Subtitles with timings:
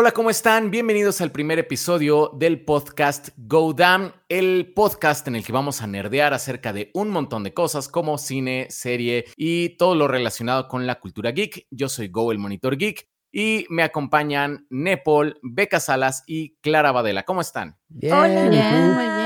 [0.00, 0.70] Hola, ¿cómo están?
[0.70, 5.88] Bienvenidos al primer episodio del podcast Go Damn, el podcast en el que vamos a
[5.88, 10.86] nerdear acerca de un montón de cosas como cine, serie y todo lo relacionado con
[10.86, 11.66] la cultura geek.
[11.72, 17.24] Yo soy Go, el Monitor Geek, y me acompañan Nepal, Beca Salas y Clara Badela.
[17.24, 17.76] ¿Cómo están?
[17.88, 19.17] Bien, Hola, bien,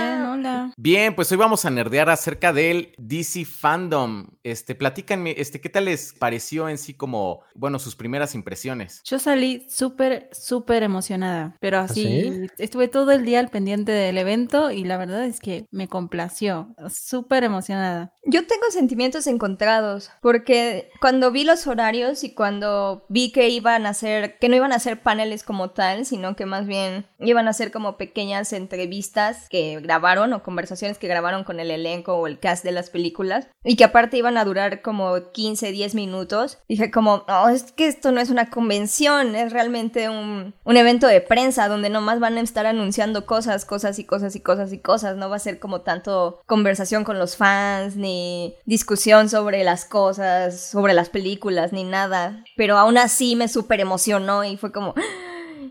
[0.76, 1.14] bien.
[1.14, 4.26] Pues hoy vamos a nerdear acerca del DC Fandom.
[4.42, 9.02] Este, platícanme, este, ¿qué tal les pareció en sí como, bueno, sus primeras impresiones?
[9.04, 14.18] Yo salí súper, súper emocionada, pero ¿Ah, así estuve todo el día al pendiente del
[14.18, 18.12] evento y la verdad es que me complació, súper emocionada.
[18.24, 23.90] Yo tengo sentimientos encontrados, porque cuando vi los horarios y cuando vi que iban a
[23.90, 27.52] hacer, que no iban a ser paneles como tal, sino que más bien iban a
[27.52, 32.38] ser como pequeñas entrevistas que grabaron o conversaciones que grabaron con el elenco o el
[32.38, 36.58] cast de las películas y que aparte iban a durar como 15, 10 minutos.
[36.68, 41.06] Dije como, no, es que esto no es una convención, es realmente un, un evento
[41.06, 44.78] de prensa donde nomás van a estar anunciando cosas, cosas y cosas y cosas y
[44.78, 45.16] cosas.
[45.16, 50.60] No va a ser como tanto conversación con los fans ni discusión sobre las cosas,
[50.60, 52.44] sobre las películas, ni nada.
[52.56, 54.94] Pero aún así me súper emocionó y fue como...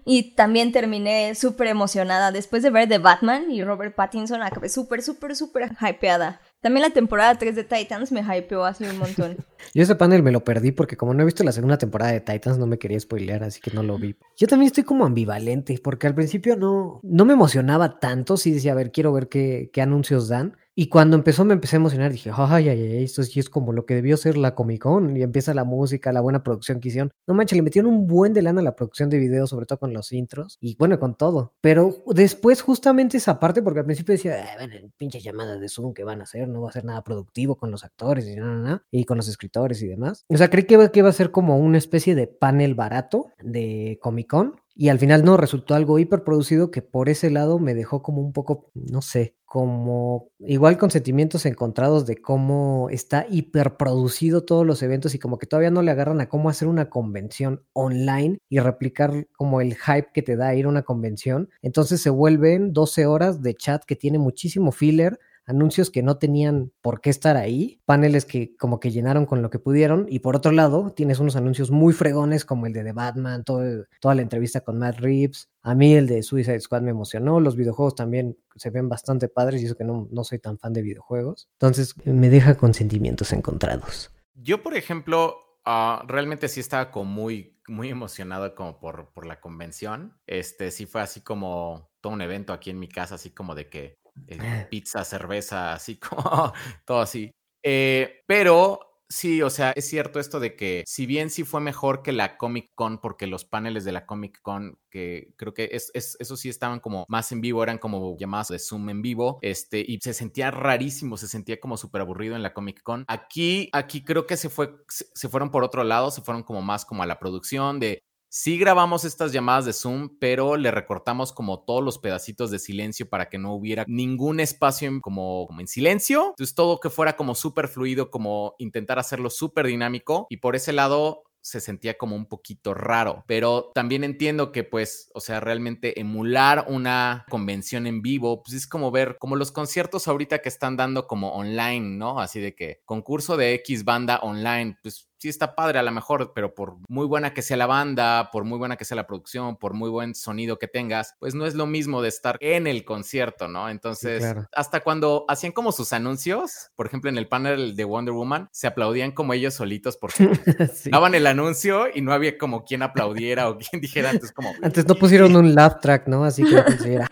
[0.06, 2.32] Y también terminé súper emocionada.
[2.32, 6.42] Después de ver The Batman y Robert Pattinson, acabé súper, súper, súper hypeada.
[6.62, 9.38] También la temporada 3 de Titans me hypeó así un montón.
[9.74, 12.22] Yo ese panel me lo perdí porque como no he visto la segunda temporada de
[12.22, 14.16] Titans no me quería spoilear, así que no lo vi.
[14.38, 18.74] Yo también estoy como ambivalente porque al principio no, no me emocionaba tanto, sí decía,
[18.74, 20.56] a ver, quiero ver qué, qué anuncios dan.
[20.74, 23.74] Y cuando empezó me empecé a emocionar, dije, ay, ay, ay, esto sí es como
[23.74, 25.18] lo que debió ser la Comic Con.
[25.18, 27.12] Y empieza la música, la buena producción que hicieron.
[27.28, 29.80] No manches, le metieron un buen de lana a la producción de videos, sobre todo
[29.80, 30.58] con los intros.
[30.62, 31.54] Y bueno, con todo.
[31.60, 35.94] Pero después justamente esa parte, porque al principio decía, ah, bueno, pinche llamadas de Zoom
[35.94, 38.86] que van a hacer, no va a ser nada productivo con los actores y, nada,
[38.92, 40.26] y con los escritores y demás.
[40.30, 44.00] O sea, creí que, que iba a ser como una especie de panel barato de
[44.02, 48.02] Comic Con y al final no, resultó algo hiperproducido que por ese lado me dejó
[48.02, 54.66] como un poco, no sé, como igual con sentimientos encontrados de cómo está hiperproducido todos
[54.66, 58.38] los eventos y como que todavía no le agarran a cómo hacer una convención online
[58.48, 61.50] y replicar como el hype que te da ir a una convención.
[61.62, 66.72] Entonces se vuelven 12 horas de chat que tiene muchísimo filler anuncios que no tenían
[66.82, 70.36] por qué estar ahí, paneles que como que llenaron con lo que pudieron, y por
[70.36, 74.62] otro lado tienes unos anuncios muy fregones como el de The Batman, toda la entrevista
[74.62, 78.70] con Matt Reeves, a mí el de Suicide Squad me emocionó, los videojuegos también se
[78.70, 82.30] ven bastante padres y eso que no, no soy tan fan de videojuegos, entonces me
[82.30, 84.12] deja con sentimientos encontrados.
[84.34, 85.36] Yo, por ejemplo,
[85.66, 90.18] ah, realmente sí estaba como muy, muy emocionado como por, por la convención.
[90.26, 93.70] Este sí fue así como todo un evento aquí en mi casa, así como de
[93.70, 96.54] que eh, pizza, cerveza, así como
[96.86, 97.32] todo así.
[97.64, 98.80] Eh, pero
[99.12, 102.38] sí, o sea, es cierto esto de que si bien sí fue mejor que la
[102.38, 106.50] Comic Con, porque los paneles de la Comic Con, que creo que es, eso sí
[106.50, 110.14] estaban como más en vivo, eran como llamadas de Zoom en vivo, este, y se
[110.14, 113.06] sentía rarísimo, se sentía como súper aburrido en la Comic Con.
[113.08, 116.86] Aquí, aquí creo que se fue, se fueron por otro lado, se fueron como más
[116.86, 118.04] como a la producción de
[118.34, 123.10] Sí grabamos estas llamadas de Zoom, pero le recortamos como todos los pedacitos de silencio
[123.10, 126.28] para que no hubiera ningún espacio en, como, como en silencio.
[126.30, 130.28] Entonces todo que fuera como súper fluido, como intentar hacerlo súper dinámico.
[130.30, 135.12] Y por ese lado se sentía como un poquito raro, pero también entiendo que pues,
[135.14, 140.08] o sea, realmente emular una convención en vivo, pues es como ver como los conciertos
[140.08, 142.22] ahorita que están dando como online, ¿no?
[142.22, 146.32] Así de que concurso de X banda online, pues sí está padre a lo mejor,
[146.34, 149.56] pero por muy buena que sea la banda, por muy buena que sea la producción,
[149.56, 152.84] por muy buen sonido que tengas, pues no es lo mismo de estar en el
[152.86, 153.70] concierto, ¿no?
[153.70, 158.50] Entonces, hasta cuando hacían como sus anuncios, por ejemplo, en el panel de Wonder Woman,
[158.52, 160.28] se aplaudían como ellos solitos porque
[160.92, 164.52] daban el anuncio y no había como quien aplaudiera o quien dijera antes como...
[164.64, 166.24] Antes no pusieron un laugh track, ¿no?
[166.26, 166.52] Así que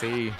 [0.00, 0.30] Sí.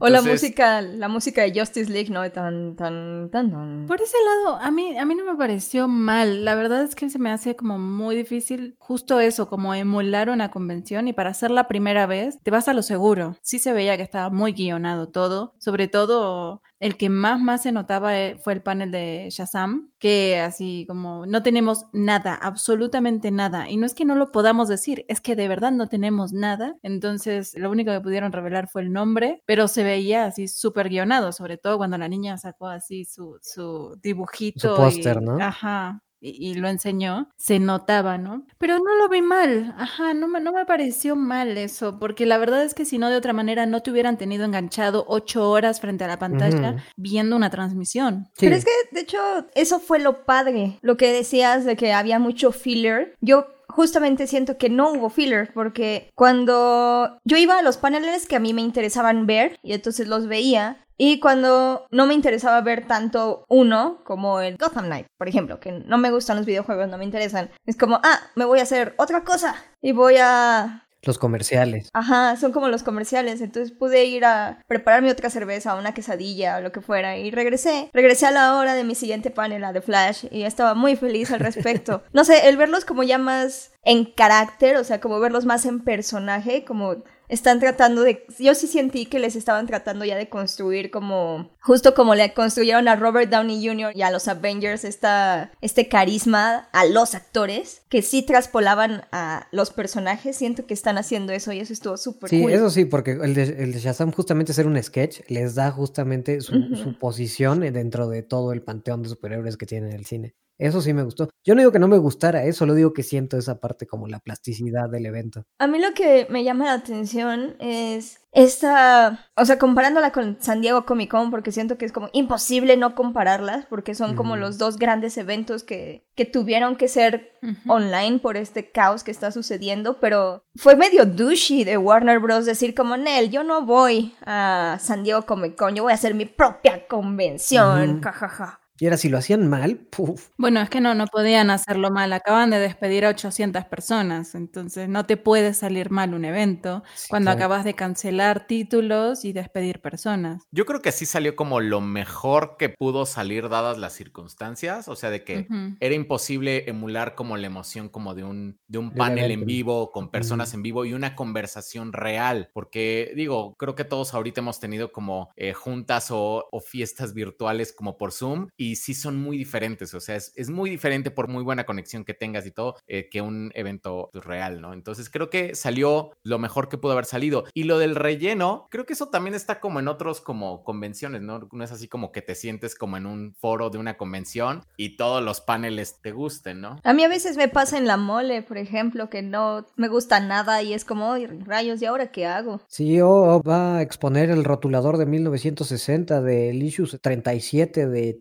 [0.00, 2.30] O la música, la música de Justice League, ¿no?
[2.30, 3.86] Tan, tan, tan, tan.
[3.86, 6.44] Por ese lado, a mí, a mí no me pareció mal.
[6.44, 10.50] La verdad es que se me hace como muy difícil justo eso, como emular una
[10.50, 13.36] convención y para hacer la primera vez te vas a lo seguro.
[13.42, 17.72] Sí se veía que estaba muy guionado todo, sobre todo el que más más se
[17.72, 23.68] notaba eh, fue el panel de Shazam, que así como no tenemos nada, absolutamente nada.
[23.68, 26.76] Y no es que no lo podamos decir, es que de verdad no tenemos nada.
[26.82, 31.32] Entonces, lo único que pudieron revelar fue el nombre, pero se veía así súper guionado,
[31.32, 34.76] sobre todo cuando la niña sacó así su, su dibujito.
[34.76, 35.38] Su póster, ¿no?
[35.40, 38.44] Ajá y, lo enseñó, se notaba, ¿no?
[38.58, 42.38] Pero no lo vi mal, ajá, no me, no me pareció mal eso, porque la
[42.38, 45.80] verdad es que si no de otra manera no te hubieran tenido enganchado ocho horas
[45.80, 48.28] frente a la pantalla viendo una transmisión.
[48.38, 49.18] Pero es que, de hecho,
[49.54, 53.14] eso fue lo padre, lo que decías de que había mucho filler.
[53.20, 58.36] Yo justamente siento que no hubo filler, porque cuando yo iba a los paneles que
[58.36, 62.86] a mí me interesaban ver, y entonces los veía, y cuando no me interesaba ver
[62.88, 66.98] tanto uno como el Gotham Knight, por ejemplo, que no me gustan los videojuegos, no
[66.98, 71.18] me interesan, es como, ah, me voy a hacer otra cosa y voy a los
[71.18, 71.90] comerciales.
[71.92, 73.40] Ajá, son como los comerciales.
[73.40, 77.16] Entonces pude ir a prepararme otra cerveza, una quesadilla o lo que fuera.
[77.18, 77.90] Y regresé.
[77.92, 80.26] Regresé a la hora de mi siguiente panel, la de Flash.
[80.30, 82.02] Y estaba muy feliz al respecto.
[82.12, 85.80] no sé, el verlos como ya más en carácter, o sea, como verlos más en
[85.80, 86.96] personaje, como
[87.28, 91.94] están tratando de, yo sí sentí que les estaban tratando ya de construir como, justo
[91.94, 93.92] como le construyeron a Robert Downey Jr.
[93.94, 99.70] y a los Avengers esta, este carisma a los actores, que sí traspolaban a los
[99.70, 103.34] personajes, siento que están haciendo eso y eso estuvo súper Sí, eso sí, porque el
[103.34, 108.08] de, el de Shazam justamente ser un sketch les da justamente su, su posición dentro
[108.08, 110.34] de todo el panteón de superhéroes que tiene el cine.
[110.58, 111.28] Eso sí me gustó.
[111.44, 112.52] Yo no digo que no me gustara, ¿eh?
[112.52, 115.44] solo digo que siento esa parte como la plasticidad del evento.
[115.58, 120.60] A mí lo que me llama la atención es esta, o sea, comparándola con San
[120.60, 124.58] Diego Comic Con, porque siento que es como imposible no compararlas, porque son como los
[124.58, 129.98] dos grandes eventos que, que tuvieron que ser online por este caos que está sucediendo,
[130.00, 132.44] pero fue medio douchey de Warner Bros.
[132.44, 136.14] decir como, Nel, yo no voy a San Diego Comic Con, yo voy a hacer
[136.14, 138.60] mi propia convención, jajaja.
[138.80, 140.28] Y era si lo hacían mal, puf.
[140.36, 142.12] Bueno, es que no, no podían hacerlo mal.
[142.12, 147.30] Acaban de despedir a 800 personas, entonces no te puede salir mal un evento cuando
[147.30, 150.42] acabas de cancelar títulos y despedir personas.
[150.52, 154.96] Yo creo que sí salió como lo mejor que pudo salir dadas las circunstancias, o
[154.96, 155.48] sea, de que
[155.80, 160.10] era imposible emular como la emoción como de un, de un panel en vivo con
[160.10, 164.92] personas en vivo y una conversación real, porque digo, creo que todos ahorita hemos tenido
[164.92, 169.38] como eh, juntas o, o fiestas virtuales como por Zoom y y sí son muy
[169.38, 173.08] diferentes, o sea, es, muy diferente por muy buena conexión que tengas y todo, eh,
[173.10, 174.72] que un evento real, ¿no?
[174.72, 177.44] Entonces creo que salió lo mejor que pudo haber salido.
[177.54, 181.48] Y lo del relleno, creo que eso también está como en otros como convenciones, ¿no?
[181.50, 184.96] No es así como que te sientes como en un foro de una convención y
[184.96, 186.78] todos los paneles te gusten, ¿no?
[186.84, 190.20] A mí a veces me pasa en la mole, por ejemplo, que no me gusta
[190.20, 191.14] nada y es como,
[191.44, 192.60] rayos, ¿y ahora qué hago?
[192.68, 198.12] Sí, o va a exponer el rotulador de 1960 del Issues 37 de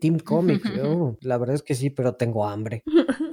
[0.45, 0.59] Team
[1.21, 2.83] la verdad es que sí, pero tengo hambre.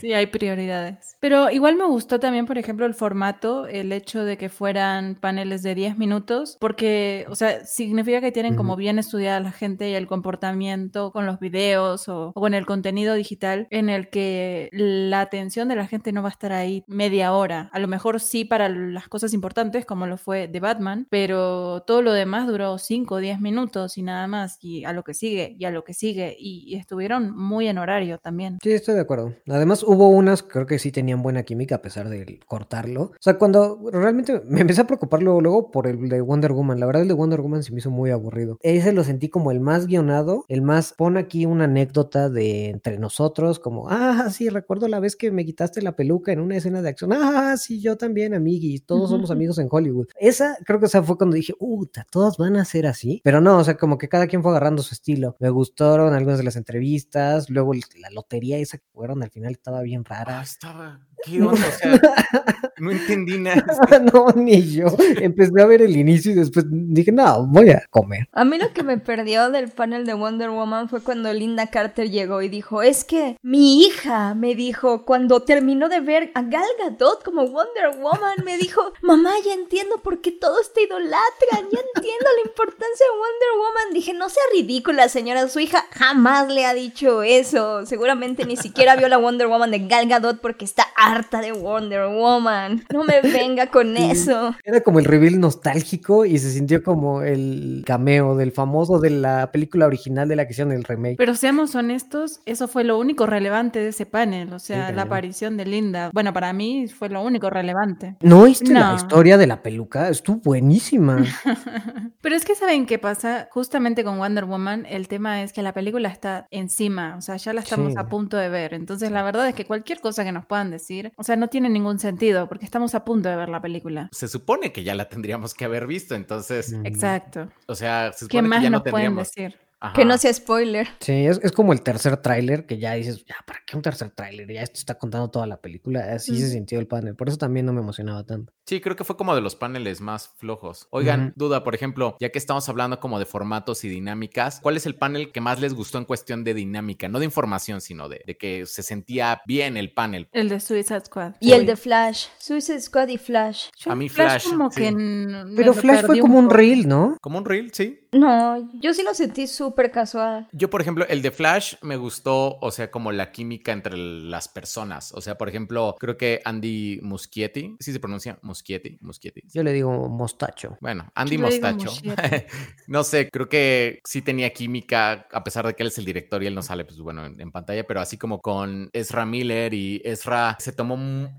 [0.00, 0.12] Sí.
[0.12, 1.16] hay prioridades.
[1.20, 5.62] Pero igual me gustó también, por ejemplo, el formato, el hecho de que fueran paneles
[5.62, 9.94] de 10 minutos, porque, o sea, significa que tienen como bien estudiada la gente y
[9.94, 15.68] el comportamiento con los videos o, con el contenido digital en el que la atención
[15.68, 17.70] de la gente no va a estar ahí media hora.
[17.72, 22.02] A lo mejor sí para las cosas importantes, como lo fue de Batman, pero todo
[22.02, 25.56] lo demás duró 5 o 10 minutos y nada más, y a lo que sigue,
[25.58, 28.58] y a lo que sigue, y, y estuvieron muy en horario también.
[28.62, 29.34] Sí, estoy de acuerdo.
[29.48, 33.02] Además, hubo unas que creo que sí tenían buena química a pesar de cortarlo.
[33.02, 36.80] O sea, cuando realmente me empecé a preocupar luego, por el de Wonder Woman.
[36.80, 38.58] La verdad, el de Wonder Woman se me hizo muy aburrido.
[38.62, 42.98] Ese lo sentí como el más guionado, el más pon aquí una anécdota de entre
[42.98, 46.82] nosotros, como, ah, sí, recuerdo la vez que me quitaste la peluca en una escena
[46.82, 47.12] de acción.
[47.12, 50.08] Ah, sí, yo también, amigui, todos somos amigos en Hollywood.
[50.18, 53.20] Esa creo que esa fue cuando dije, puta, todos van a ser así.
[53.24, 55.36] Pero no, o sea, como que cada quien fue agarrando su estilo.
[55.40, 59.80] Me gustaron algunas de las entrevistas, luego la lotería esa que fueron al final estaba
[59.80, 60.40] bien rara.
[60.40, 61.52] Ah, estaba ¿Qué onda?
[61.52, 62.00] O sea,
[62.78, 63.64] no entendí nada.
[64.12, 64.86] no, ni yo.
[65.20, 68.28] Empecé a ver el inicio y después dije, no, voy a comer.
[68.32, 72.10] A mí lo que me perdió del panel de Wonder Woman fue cuando Linda Carter
[72.10, 76.68] llegó y dijo, es que mi hija me dijo, cuando terminó de ver a Gal
[76.78, 81.80] Gadot como Wonder Woman, me dijo, mamá, ya entiendo por qué todos te idolatran, ya
[81.94, 83.94] entiendo la importancia de Wonder Woman.
[83.94, 87.86] Dije, no sea ridícula, señora, su hija jamás le ha dicho eso.
[87.86, 92.08] Seguramente ni siquiera vio la Wonder Woman de Gal Gadot porque está harta de Wonder
[92.08, 92.84] Woman.
[92.92, 94.54] No me venga con eso.
[94.64, 99.52] Era como el reveal nostálgico y se sintió como el cameo del famoso de la
[99.52, 101.16] película original de la que hicieron el remake.
[101.16, 105.56] Pero seamos honestos, eso fue lo único relevante de ese panel, o sea, la aparición
[105.56, 106.10] de Linda.
[106.12, 108.16] Bueno, para mí fue lo único relevante.
[108.20, 110.08] ¿No viste la historia de la peluca?
[110.08, 111.24] Estuvo buenísima.
[112.20, 115.72] Pero es que saben qué pasa, justamente con Wonder Woman, el tema es que la
[115.72, 118.74] película está encima, o sea, ya la estamos a punto de ver.
[118.74, 121.68] Entonces, la verdad es que cualquier cosa que nos puedan decir o sea, no tiene
[121.68, 124.08] ningún sentido porque estamos a punto de ver la película.
[124.12, 126.74] Se supone que ya la tendríamos que haber visto, entonces.
[126.84, 127.48] Exacto.
[127.66, 129.28] O sea, se supone que ya no tendríamos.
[129.28, 129.58] Decir?
[129.92, 130.88] Que no sea spoiler.
[131.00, 134.10] Sí, es, es como el tercer tráiler que ya dices, ya, ¿para qué un tercer
[134.10, 134.50] tráiler?
[134.52, 136.14] Ya esto está contando toda la película.
[136.14, 137.16] Así se sintió el panel.
[137.16, 138.52] Por eso también no me emocionaba tanto.
[138.66, 140.86] Sí, creo que fue como de los paneles más flojos.
[140.90, 144.86] Oigan, duda, por ejemplo, ya que estamos hablando como de formatos y dinámicas, ¿cuál es
[144.86, 147.08] el panel que más les gustó en cuestión de dinámica?
[147.08, 150.28] No de información, sino de, de que se sentía bien el panel.
[150.32, 151.34] El de Suicide Squad.
[151.40, 152.26] Y el de Flash.
[152.38, 153.68] Suicide Squad y Flash.
[153.78, 154.80] Yo A mí Flash, Flash, como sí.
[154.80, 157.18] que Pero Flash fue como un reel, ¿no?
[157.20, 158.03] Como un reel, sí.
[158.14, 160.48] No, yo sí lo sentí súper casual.
[160.52, 164.48] Yo, por ejemplo, el de Flash me gustó, o sea, como la química entre las
[164.48, 165.12] personas.
[165.12, 168.38] O sea, por ejemplo, creo que Andy Muschietti, ¿sí se pronuncia?
[168.42, 169.42] Muschietti, Muschietti.
[169.52, 170.78] Yo le digo mostacho.
[170.80, 171.90] Bueno, Andy Yo Mostacho.
[172.86, 176.42] No sé, creo que sí tenía química, a pesar de que él es el director
[176.42, 179.74] y él no sale, pues bueno, en, en pantalla, pero así como con Ezra Miller
[179.74, 180.94] y Ezra se tomó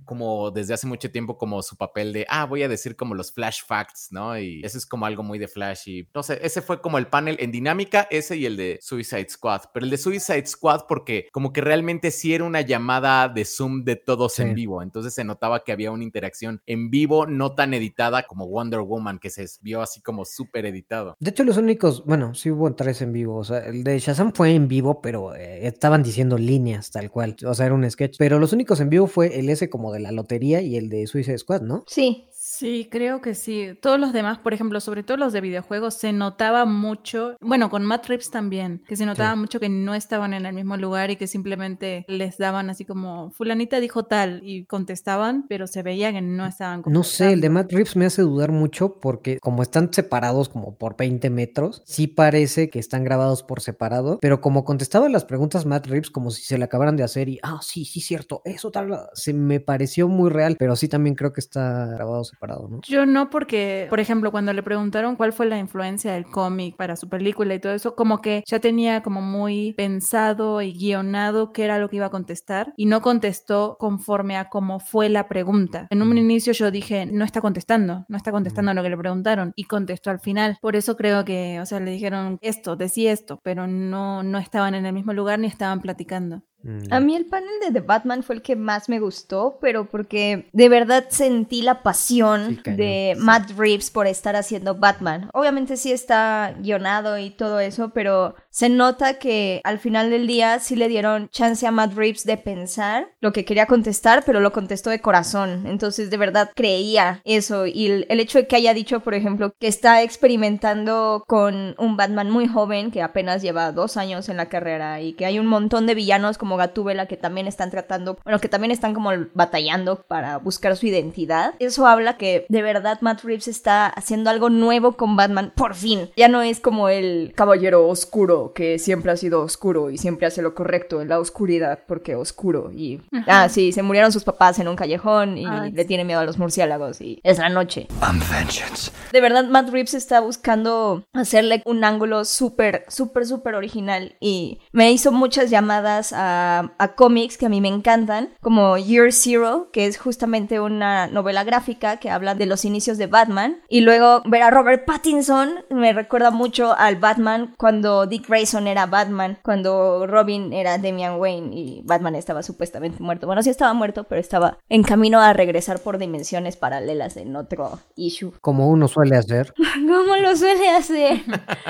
[0.06, 3.32] como desde hace mucho tiempo como su papel de, ah, voy a decir como los
[3.32, 4.38] flash facts, ¿no?
[4.38, 7.08] Y eso es como algo muy de flash y no sé, ese fue como el
[7.08, 11.28] panel en dinámica, ese y el de Suicide Squad, pero el de Suicide Squad porque
[11.32, 14.42] como que realmente sí era una llamada de Zoom de todos Sí.
[14.42, 18.48] en vivo, entonces se notaba que había una interacción en vivo, no tan editada como
[18.48, 21.16] Wonder Woman, que se vio así como súper editado.
[21.20, 23.38] De hecho, los únicos, bueno, sí hubo tres en vivo.
[23.38, 27.36] O sea, el de Shazam fue en vivo, pero eh, estaban diciendo líneas tal cual.
[27.46, 28.16] O sea, era un sketch.
[28.18, 31.06] Pero los únicos en vivo fue el ese como de la lotería y el de
[31.08, 31.84] Suicide Squad, ¿no?
[31.88, 32.28] Sí.
[32.58, 33.78] Sí, creo que sí.
[33.82, 37.84] Todos los demás, por ejemplo, sobre todo los de videojuegos, se notaba mucho, bueno, con
[37.84, 41.18] Matt Reeves también, que se notaba mucho que no estaban en el mismo lugar y
[41.18, 46.22] que simplemente les daban así como, fulanita dijo tal y contestaban, pero se veía que
[46.22, 47.50] no estaban No sé, el de.
[47.50, 52.08] Matt Reeves me hace dudar mucho porque como están separados como por 20 metros, sí
[52.08, 56.44] parece que están grabados por separado, pero como contestaba las preguntas Matt Reeves como si
[56.44, 60.08] se le acabaran de hacer y, ah, sí, sí, cierto, eso tal, se me pareció
[60.08, 62.80] muy real, pero sí también creo que está grabado separado, ¿no?
[62.84, 66.96] Yo no porque, por ejemplo, cuando le preguntaron cuál fue la influencia del cómic para
[66.96, 71.66] su película y todo eso, como que ya tenía como muy pensado y guionado qué
[71.66, 75.88] era lo que iba a contestar y no contestó conforme a cómo fue la pregunta.
[75.90, 79.54] En un inicio yo dije, no está contestando, no está contestando lo que le preguntaron
[79.56, 80.58] y contestó al final.
[80.62, 84.76] Por eso creo que, o sea, le dijeron esto, decía esto, pero no, no estaban
[84.76, 86.44] en el mismo lugar ni estaban platicando.
[86.66, 86.92] Mm.
[86.92, 90.50] A mí el panel de The Batman fue el que más me gustó, pero porque
[90.52, 93.22] de verdad sentí la pasión de sí.
[93.22, 95.30] Matt Reeves por estar haciendo Batman.
[95.34, 100.60] Obviamente sí está guionado y todo eso, pero se nota que al final del día
[100.60, 104.52] sí le dieron chance a Matt Reeves de pensar lo que quería contestar, pero lo
[104.52, 105.68] contestó de corazón.
[105.68, 109.54] Entonces de verdad creía eso y el, el hecho de que haya dicho, por ejemplo,
[109.60, 114.48] que está experimentando con un Batman muy joven que apenas lleva dos años en la
[114.48, 118.40] carrera y que hay un montón de villanos como Gatúbela que también están tratando, bueno,
[118.40, 121.54] que también están como batallando para buscar su identidad.
[121.60, 126.10] Eso habla que de verdad Matt Reeves está haciendo algo nuevo con Batman, por fin.
[126.16, 130.42] Ya no es como el caballero oscuro que siempre ha sido oscuro y siempre hace
[130.42, 133.02] lo correcto en la oscuridad porque oscuro y...
[133.28, 136.26] Ah, sí, se murieron sus papás en un callejón y Ay, le tiene miedo a
[136.26, 137.88] los murciélagos y es la noche.
[138.02, 138.92] I'm vengeance.
[139.12, 144.92] De verdad, Matt Reeves está buscando hacerle un ángulo súper, súper, súper original y me
[144.92, 146.45] hizo muchas llamadas a,
[146.78, 151.44] a cómics que a mí me encantan, como Year Zero, que es justamente una novela
[151.44, 155.94] gráfica que habla de los inicios de Batman, y luego ver a Robert Pattinson me
[155.94, 161.82] recuerda mucho al Batman cuando Dick Grayson era Batman, cuando Robin era Damian Wayne y
[161.84, 163.28] Batman estaba supuestamente muerto.
[163.28, 167.80] Bueno, sí estaba muerto, pero estaba en camino a regresar por dimensiones paralelas en otro
[167.96, 168.34] issue.
[168.42, 169.54] Como uno suele hacer.
[169.88, 171.24] ¿Cómo lo suele hacer?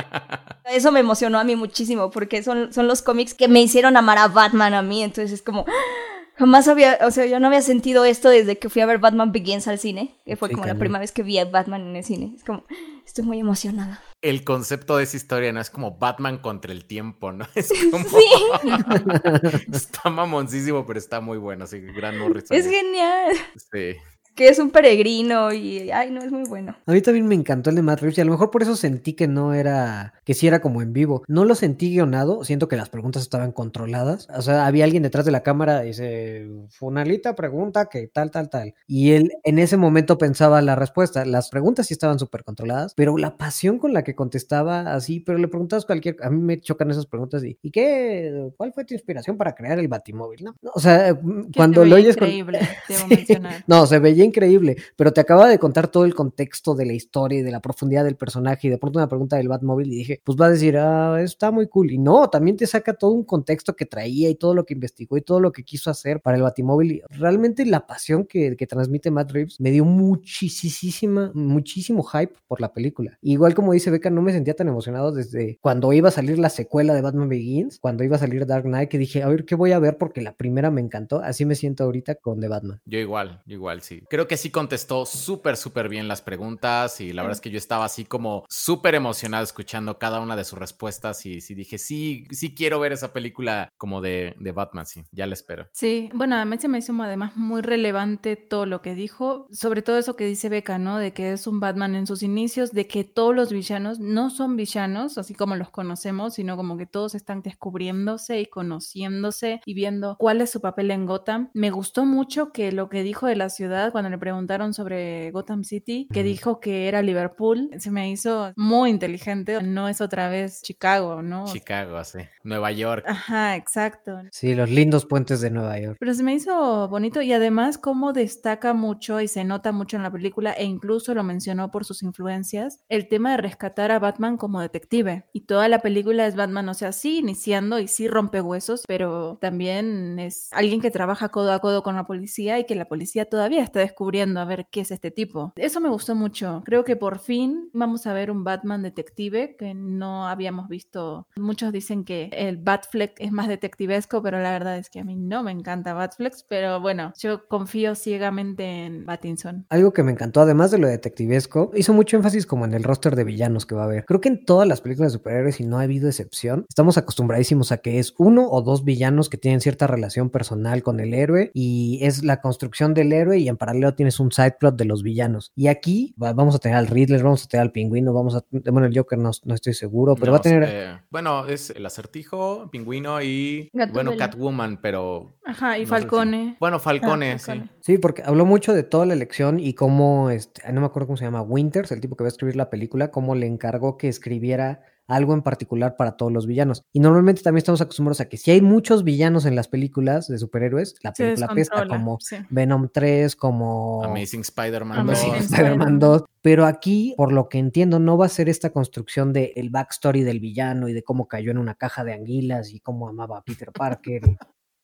[0.65, 4.17] Eso me emocionó a mí muchísimo porque son, son los cómics que me hicieron amar
[4.17, 5.03] a Batman a mí.
[5.03, 5.65] Entonces es como,
[6.37, 9.31] jamás había, o sea, yo no había sentido esto desde que fui a ver Batman
[9.31, 10.79] Begins al cine, que fue Sí, como la cañón.
[10.79, 12.33] primera vez que vi a Batman en el cine.
[12.35, 12.65] Es como,
[13.05, 14.01] estoy muy emocionada.
[14.21, 17.45] El concepto de esa historia no es como Batman contra el tiempo, ¿no?
[17.55, 18.05] Es como.
[19.73, 21.67] está mamoncísimo, pero está muy bueno.
[21.67, 22.57] Sí, gran Morrison.
[22.57, 23.33] Es genial.
[23.71, 23.95] Sí.
[24.35, 26.75] Que es un peregrino y, ay, no, es muy bueno.
[26.85, 28.75] A mí también me encantó el de Matt Reeves y a lo mejor por eso
[28.75, 31.23] sentí que no era, que sí era como en vivo.
[31.29, 34.27] No lo sentí guionado, siento que las preguntas estaban controladas.
[34.35, 38.49] O sea, había alguien detrás de la cámara y dice, Funalita pregunta que tal, tal,
[38.49, 38.73] tal.
[38.87, 41.23] Y él en ese momento pensaba la respuesta.
[41.23, 45.37] Las preguntas sí estaban súper controladas, pero la pasión con la que contestaba así, pero
[45.37, 48.49] le preguntabas cualquier, a mí me chocan esas preguntas y, ¿y qué?
[48.57, 50.43] ¿Cuál fue tu inspiración para crear el Batimóvil?
[50.43, 51.17] No, o sea,
[51.55, 53.63] cuando se lo oyes con- increíble, debo mencionar.
[53.67, 57.39] no, se veía increíble, pero te acaba de contar todo el contexto de la historia
[57.39, 60.21] y de la profundidad del personaje y de pronto una pregunta del Batmóvil y dije,
[60.23, 61.91] pues va a decir, ah, está muy cool.
[61.91, 65.17] Y no, también te saca todo un contexto que traía y todo lo que investigó
[65.17, 66.91] y todo lo que quiso hacer para el Batimóvil.
[66.91, 72.61] Y realmente la pasión que, que transmite Matt Reeves me dio muchísima, muchísimo hype por
[72.61, 73.17] la película.
[73.21, 76.49] Igual como dice Beca, no me sentía tan emocionado desde cuando iba a salir la
[76.49, 79.55] secuela de Batman Begins, cuando iba a salir Dark Knight, que dije, a ver, ¿qué
[79.55, 79.97] voy a ver?
[79.97, 81.19] Porque la primera me encantó.
[81.19, 82.81] Así me siento ahorita con The Batman.
[82.85, 84.01] Yo igual, igual, sí.
[84.15, 87.57] Creo que sí contestó súper, súper bien las preguntas y la verdad es que yo
[87.57, 92.25] estaba así como súper emocionado escuchando cada una de sus respuestas y sí dije, sí,
[92.31, 95.67] sí quiero ver esa película como de, de Batman, sí, ya la espero.
[95.73, 99.81] Sí, bueno, a mí se me hizo además muy relevante todo lo que dijo, sobre
[99.81, 100.97] todo eso que dice Beca, ¿no?
[100.97, 104.55] De que es un Batman en sus inicios, de que todos los villanos no son
[104.55, 110.15] villanos, así como los conocemos, sino como que todos están descubriéndose y conociéndose y viendo
[110.17, 111.49] cuál es su papel en Gotham.
[111.53, 115.63] Me gustó mucho que lo que dijo de la ciudad cuando le preguntaron sobre Gotham
[115.63, 120.61] City, que dijo que era Liverpool, se me hizo muy inteligente, no es otra vez
[120.61, 121.45] Chicago, ¿no?
[121.45, 122.19] Chicago, sí.
[122.43, 123.05] Nueva York.
[123.07, 124.19] Ajá, exacto.
[124.31, 125.97] Sí, los lindos puentes de Nueva York.
[125.99, 130.03] Pero se me hizo bonito y además cómo destaca mucho y se nota mucho en
[130.03, 134.37] la película e incluso lo mencionó por sus influencias, el tema de rescatar a Batman
[134.37, 135.25] como detective.
[135.33, 139.37] Y toda la película es Batman, o sea, sí iniciando y sí rompe huesos, pero
[139.41, 143.25] también es alguien que trabaja codo a codo con la policía y que la policía
[143.25, 143.94] todavía está descubriendo
[144.37, 145.53] a ver qué es este tipo.
[145.55, 146.61] Eso me gustó mucho.
[146.65, 151.27] Creo que por fin vamos a ver un Batman detective que no habíamos visto.
[151.35, 155.15] Muchos dicen que el Batfleck es más detectivesco, pero la verdad es que a mí
[155.15, 159.65] no me encanta Batfleck, pero bueno, yo confío ciegamente en Batinson.
[159.69, 163.15] Algo que me encantó, además de lo detectivesco, hizo mucho énfasis como en el roster
[163.15, 164.05] de villanos que va a haber.
[164.05, 167.71] Creo que en todas las películas de superhéroes, y no ha habido excepción, estamos acostumbradísimos
[167.71, 171.51] a que es uno o dos villanos que tienen cierta relación personal con el héroe
[171.53, 175.03] y es la construcción del héroe y en paralelo tienes un side plot de los
[175.03, 175.51] villanos.
[175.55, 178.43] Y aquí vamos a tener al Riddler, vamos a tener al pingüino, vamos a...
[178.49, 180.63] Bueno, el Joker no, no estoy seguro, pero va a tener...
[180.67, 183.69] Eh, bueno, es el acertijo, pingüino y...
[183.93, 185.35] bueno, Catwoman, pero...
[185.45, 186.57] Ajá, y Falcone.
[186.59, 187.51] Bueno, Falcone, sí.
[187.81, 191.17] Sí, porque habló mucho de toda la elección y cómo, este, no me acuerdo cómo
[191.17, 194.07] se llama, Winters, el tipo que va a escribir la película, cómo le encargó que
[194.07, 196.83] escribiera algo en particular para todos los villanos.
[196.93, 200.37] Y normalmente también estamos acostumbrados a que si hay muchos villanos en las películas de
[200.37, 202.17] superhéroes, la película pesa como
[202.49, 206.21] Venom 3, como Amazing Spider-Man 2.
[206.21, 206.23] 2.
[206.41, 210.23] Pero aquí, por lo que entiendo, no va a ser esta construcción del el backstory
[210.23, 213.41] del villano y de cómo cayó en una caja de anguilas y cómo amaba a
[213.41, 214.37] Peter Parker.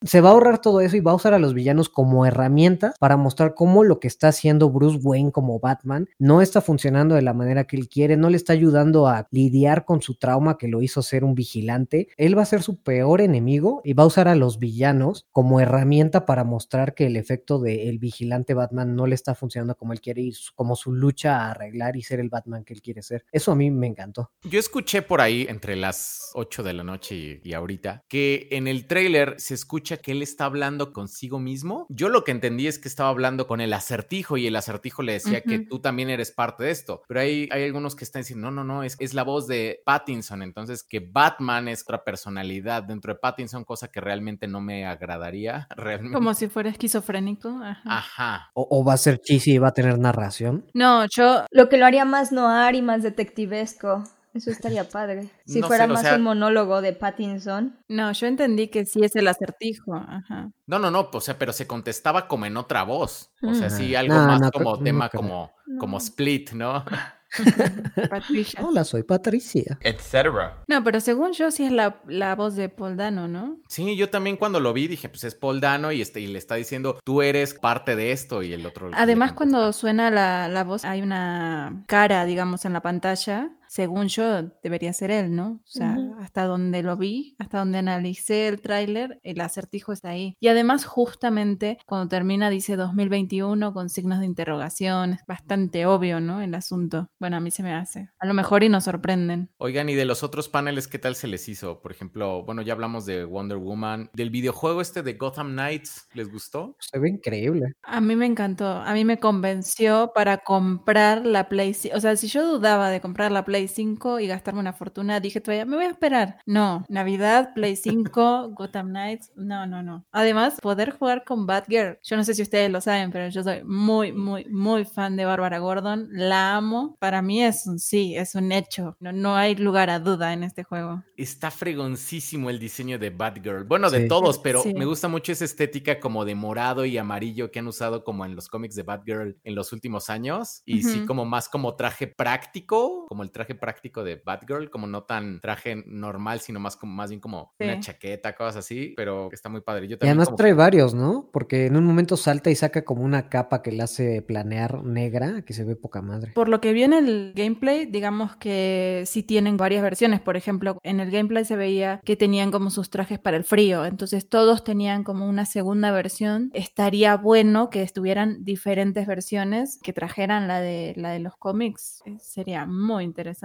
[0.03, 2.96] Se va a ahorrar todo eso y va a usar a los villanos como herramientas
[3.00, 7.22] para mostrar cómo lo que está haciendo Bruce Wayne como Batman no está funcionando de
[7.22, 10.67] la manera que él quiere, no le está ayudando a lidiar con su trauma que
[10.67, 12.08] lo hizo ser un vigilante.
[12.17, 15.60] Él va a ser su peor enemigo y va a usar a los villanos como
[15.60, 20.02] herramienta para mostrar que el efecto del vigilante Batman no le está funcionando como él
[20.02, 23.23] quiere y como su lucha a arreglar y ser el Batman que él quiere ser.
[23.32, 24.32] Eso a mí me encantó.
[24.45, 28.67] Yo escuché por ahí entre las 8 de la noche y, y ahorita que en
[28.67, 31.86] el tráiler se escucha que él está hablando consigo mismo.
[31.89, 35.13] Yo lo que entendí es que estaba hablando con el acertijo y el acertijo le
[35.13, 37.04] decía que tú también eres parte de esto.
[37.08, 39.82] Pero hay, hay algunos que están diciendo, no, no, no, es, es la voz de
[39.86, 40.41] Pattinson.
[40.43, 45.67] Entonces, que Batman es otra personalidad dentro de Pattinson, cosa que realmente no me agradaría.
[45.75, 46.13] Realmente.
[46.13, 47.60] Como si fuera esquizofrénico.
[47.86, 48.49] Ajá.
[48.54, 50.65] O, o, va a ser cheesy y va a tener narración.
[50.73, 51.45] No, yo.
[51.51, 54.04] Lo que lo haría más noir y más detectivesco.
[54.34, 55.30] Eso estaría padre.
[55.46, 57.78] Si fuera más un monólogo de Pattinson.
[57.89, 59.96] No, yo entendí que sí es el acertijo.
[59.96, 60.52] Ajá.
[60.67, 63.32] No, no, no, o sea, pero se contestaba como en otra voz.
[63.41, 66.86] O sea, sí, algo más como tema como, como split, ¿no?
[68.10, 68.62] Patricia.
[68.63, 69.78] Hola, soy Patricia.
[69.82, 70.63] Etcétera.
[70.67, 73.58] No, pero según yo sí es la, la, voz de Paul Dano, ¿no?
[73.67, 76.38] Sí, yo también cuando lo vi dije, pues es Paul Dano y, este, y le
[76.38, 78.91] está diciendo, tú eres parte de esto y el otro...
[78.94, 84.51] Además, cuando suena la, la voz, hay una cara, digamos, en la pantalla según yo,
[84.62, 85.62] debería ser él, ¿no?
[85.63, 90.36] O sea, hasta donde lo vi, hasta donde analicé el tráiler, el acertijo está ahí.
[90.41, 96.41] Y además, justamente, cuando termina dice 2021 con signos de interrogación, es bastante obvio, ¿no?
[96.41, 97.07] El asunto.
[97.17, 98.10] Bueno, a mí se me hace.
[98.19, 99.49] A lo mejor y nos sorprenden.
[99.57, 101.81] Oigan, y de los otros paneles, ¿qué tal se les hizo?
[101.81, 106.29] Por ejemplo, bueno, ya hablamos de Wonder Woman, del videojuego este de Gotham Knights, ¿les
[106.29, 106.75] gustó?
[106.77, 107.71] Se ve increíble.
[107.84, 111.97] A mí me encantó, a mí me convenció para comprar la PlayStation.
[111.97, 115.19] O sea, si yo dudaba de comprar la PlayStation, Play 5 y gastarme una fortuna,
[115.19, 116.39] dije todavía, me voy a esperar.
[116.47, 120.04] No, Navidad, Play 5, Gotham Knights, no, no, no.
[120.12, 122.00] Además, poder jugar con Batgirl.
[122.02, 125.26] Yo no sé si ustedes lo saben, pero yo soy muy, muy, muy fan de
[125.26, 126.08] Bárbara Gordon.
[126.12, 126.95] La amo.
[127.00, 128.97] Para mí es un sí, es un hecho.
[129.00, 131.04] No, no hay lugar a duda en este juego.
[131.15, 133.65] Está fregoncísimo el diseño de Batgirl.
[133.65, 134.74] Bueno, de todos, pero Sí.
[134.74, 138.36] me gusta mucho esa estética como de morado y amarillo que han usado como en
[138.36, 140.63] los cómics de Batgirl en los últimos años.
[140.65, 145.03] Y sí, como más como traje práctico, como el traje práctico de Batgirl, como no
[145.03, 149.49] tan traje normal, sino más como más bien como una chaqueta, cosas así, pero está
[149.49, 149.87] muy padre.
[149.87, 151.29] Yo Y también además como trae varios, ¿no?
[151.31, 155.43] Porque en un momento salta y saca como una capa que le hace planear negra,
[155.43, 156.31] que se ve poca madre.
[156.33, 160.19] Por lo que vi en el gameplay, digamos que sí tienen varias versiones.
[160.21, 163.85] Por ejemplo, en el gameplay se veía que tenían como sus trajes para el frío.
[163.85, 166.49] Entonces todos tenían como una segunda versión.
[166.53, 172.01] Estaría bueno que estuvieran diferentes versiones, que trajeran la de, la de los cómics.
[172.05, 173.40] Eh, Sería muy interesante.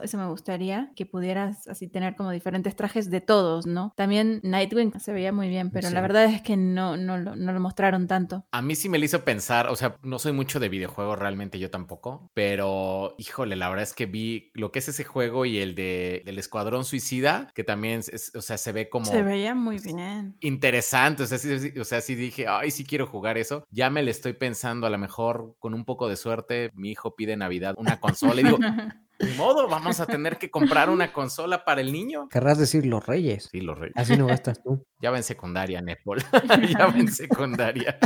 [0.00, 3.92] Eso me gustaría, que pudieras así tener como diferentes trajes de todos, ¿no?
[3.96, 5.94] También Nightwing se veía muy bien, pero Sí.
[5.94, 8.44] la verdad es que no, no, no lo mostraron tanto.
[8.52, 11.58] A mí sí me lo hizo pensar, o sea, no soy mucho de videojuegos realmente,
[11.58, 15.58] yo tampoco, pero híjole, la verdad es que vi lo que es ese juego y
[15.58, 19.54] el de del Escuadrón Suicida, que también es, o sea, se ve como Se veía
[19.54, 20.36] muy bien.
[20.40, 23.64] interesante, o sea, sí, o sea, sí dije, ay, sí quiero jugar eso.
[23.70, 27.14] Ya me le estoy pensando, a lo mejor con un poco de suerte, mi hijo
[27.14, 28.58] pide Navidad una consola y digo,
[29.18, 32.28] ni modo, vamos a tener que comprar una consola para el niño.
[32.28, 33.48] Querrás decir los reyes.
[33.50, 33.92] Sí, lo rey.
[33.94, 34.84] Así no gastas tú.
[34.98, 36.24] Ya va en secundaria, Nepal.
[36.70, 37.98] ya va en secundaria.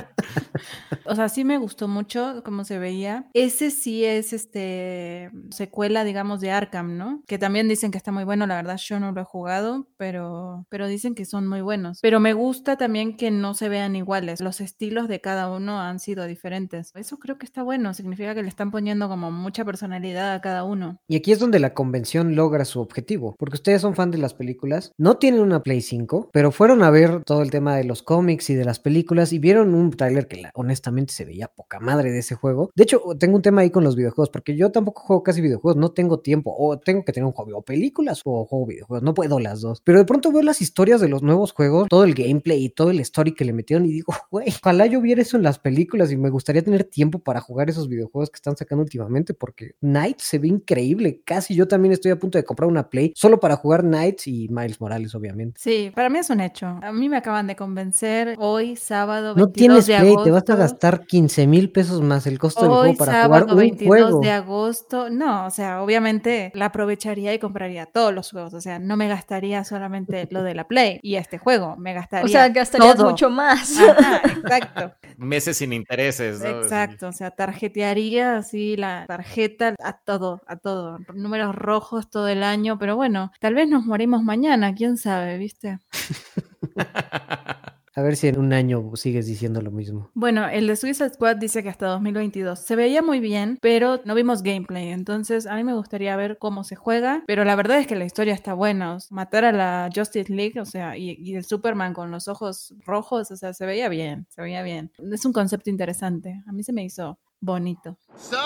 [1.04, 3.30] O sea, sí me gustó mucho cómo se veía.
[3.32, 7.22] Ese sí es este secuela, digamos, de Arkham, ¿no?
[7.28, 8.44] Que también dicen que está muy bueno.
[8.48, 12.00] La verdad, yo no lo he jugado, pero, pero dicen que son muy buenos.
[12.02, 14.40] Pero me gusta también que no se vean iguales.
[14.40, 16.90] Los estilos de cada uno han sido diferentes.
[16.96, 17.94] Eso creo que está bueno.
[17.94, 20.99] Significa que le están poniendo como mucha personalidad a cada uno.
[21.10, 24.32] Y aquí es donde la convención logra su objetivo, porque ustedes son fan de las
[24.32, 28.04] películas, no tienen una Play 5, pero fueron a ver todo el tema de los
[28.04, 32.12] cómics y de las películas y vieron un tráiler que honestamente se veía poca madre
[32.12, 32.70] de ese juego.
[32.76, 35.76] De hecho, tengo un tema ahí con los videojuegos, porque yo tampoco juego casi videojuegos,
[35.80, 39.12] no tengo tiempo, o tengo que tener un hobby, o películas o juego videojuegos, no
[39.12, 39.82] puedo las dos.
[39.82, 42.92] Pero de pronto veo las historias de los nuevos juegos, todo el gameplay y todo
[42.92, 46.12] el story que le metieron y digo, güey, ojalá yo viera eso en las películas
[46.12, 50.20] y me gustaría tener tiempo para jugar esos videojuegos que están sacando últimamente, porque Night
[50.20, 50.99] se ve increíble.
[51.24, 54.48] Casi yo también estoy a punto de comprar una Play solo para jugar Knights y
[54.48, 55.60] Miles Morales, obviamente.
[55.60, 56.66] Sí, para mí es un hecho.
[56.82, 60.24] A mí me acaban de convencer hoy, sábado 22 No tienes de Play, agosto.
[60.24, 63.44] te vas a gastar 15 mil pesos más el costo del Hoy, juego para sábado
[63.46, 64.20] jugar un 22 juego.
[64.20, 68.78] de agosto, no, o sea, obviamente la aprovecharía y compraría todos los juegos, o sea,
[68.78, 72.48] no me gastaría solamente lo de la Play y este juego, me gastaría O sea,
[72.48, 73.10] gastarías todo.
[73.10, 73.78] mucho más.
[73.78, 76.46] Ajá, exacto, Meses sin intereses, ¿no?
[76.46, 82.42] exacto, o sea, tarjetearía así la tarjeta a todo, a todo, números rojos todo el
[82.42, 85.78] año, pero bueno, tal vez nos morimos mañana, quién sabe, ¿viste?
[88.00, 90.10] A ver si en un año sigues diciendo lo mismo.
[90.14, 92.58] Bueno, el de Suicide Squad dice que hasta 2022.
[92.58, 94.88] Se veía muy bien, pero no vimos gameplay.
[94.88, 97.24] Entonces, a mí me gustaría ver cómo se juega.
[97.26, 98.94] Pero la verdad es que la historia está buena.
[98.94, 102.28] O sea, matar a la Justice League, o sea, y, y el Superman con los
[102.28, 104.92] ojos rojos, o sea, se veía bien, se veía bien.
[105.12, 106.42] Es un concepto interesante.
[106.46, 107.98] A mí se me hizo bonito.
[108.16, 108.38] So,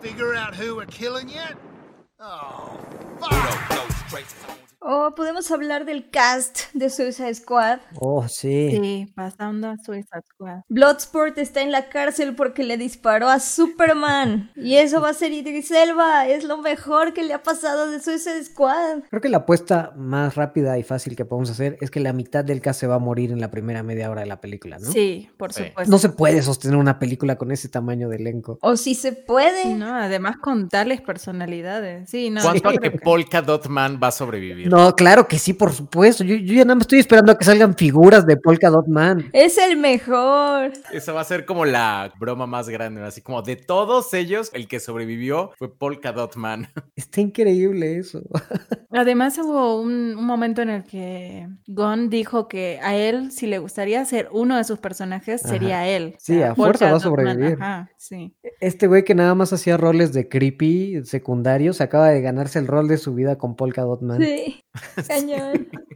[0.00, 1.56] figure out who we're killing yet?
[2.24, 2.78] Oh,
[3.18, 4.71] fuck.
[4.84, 7.78] O podemos hablar del cast de Suicide Squad.
[8.00, 8.70] Oh, sí.
[8.72, 10.62] Sí, pasando a Suicide Squad.
[10.68, 14.50] Bloodsport está en la cárcel porque le disparó a Superman.
[14.56, 16.26] Y eso va a ser Idris Elba.
[16.26, 19.02] Es lo mejor que le ha pasado de Suicide Squad.
[19.08, 22.44] Creo que la apuesta más rápida y fácil que podemos hacer es que la mitad
[22.44, 24.90] del cast se va a morir en la primera media hora de la película, ¿no?
[24.90, 25.64] Sí, por Sí.
[25.66, 25.90] supuesto.
[25.92, 28.58] No se puede sostener una película con ese tamaño de elenco.
[28.62, 29.76] O si se puede.
[29.76, 32.10] No, además con tales personalidades.
[32.10, 32.42] Sí, no.
[32.42, 34.71] ¿Cuánto a que Polka Dot Man va a sobrevivir?
[34.72, 36.24] No, claro que sí, por supuesto.
[36.24, 39.28] Yo, yo ya nada más estoy esperando a que salgan figuras de Polka Dot Man.
[39.34, 40.72] Es el mejor.
[40.90, 44.68] Esa va a ser como la broma más grande, así como de todos ellos, el
[44.68, 46.68] que sobrevivió fue Polka Dot Man.
[46.96, 48.22] Está increíble eso.
[48.90, 53.58] Además hubo un, un momento en el que Gon dijo que a él, si le
[53.58, 55.52] gustaría ser uno de sus personajes, Ajá.
[55.52, 56.16] sería él.
[56.18, 57.58] Sí, a fuerza Polka va a Dot Man, sobrevivir.
[57.62, 58.34] Ajá, sí.
[58.60, 62.88] Este güey que nada más hacía roles de creepy secundarios acaba de ganarse el rol
[62.88, 64.22] de su vida con Polka Dot Man.
[64.22, 64.61] Sí.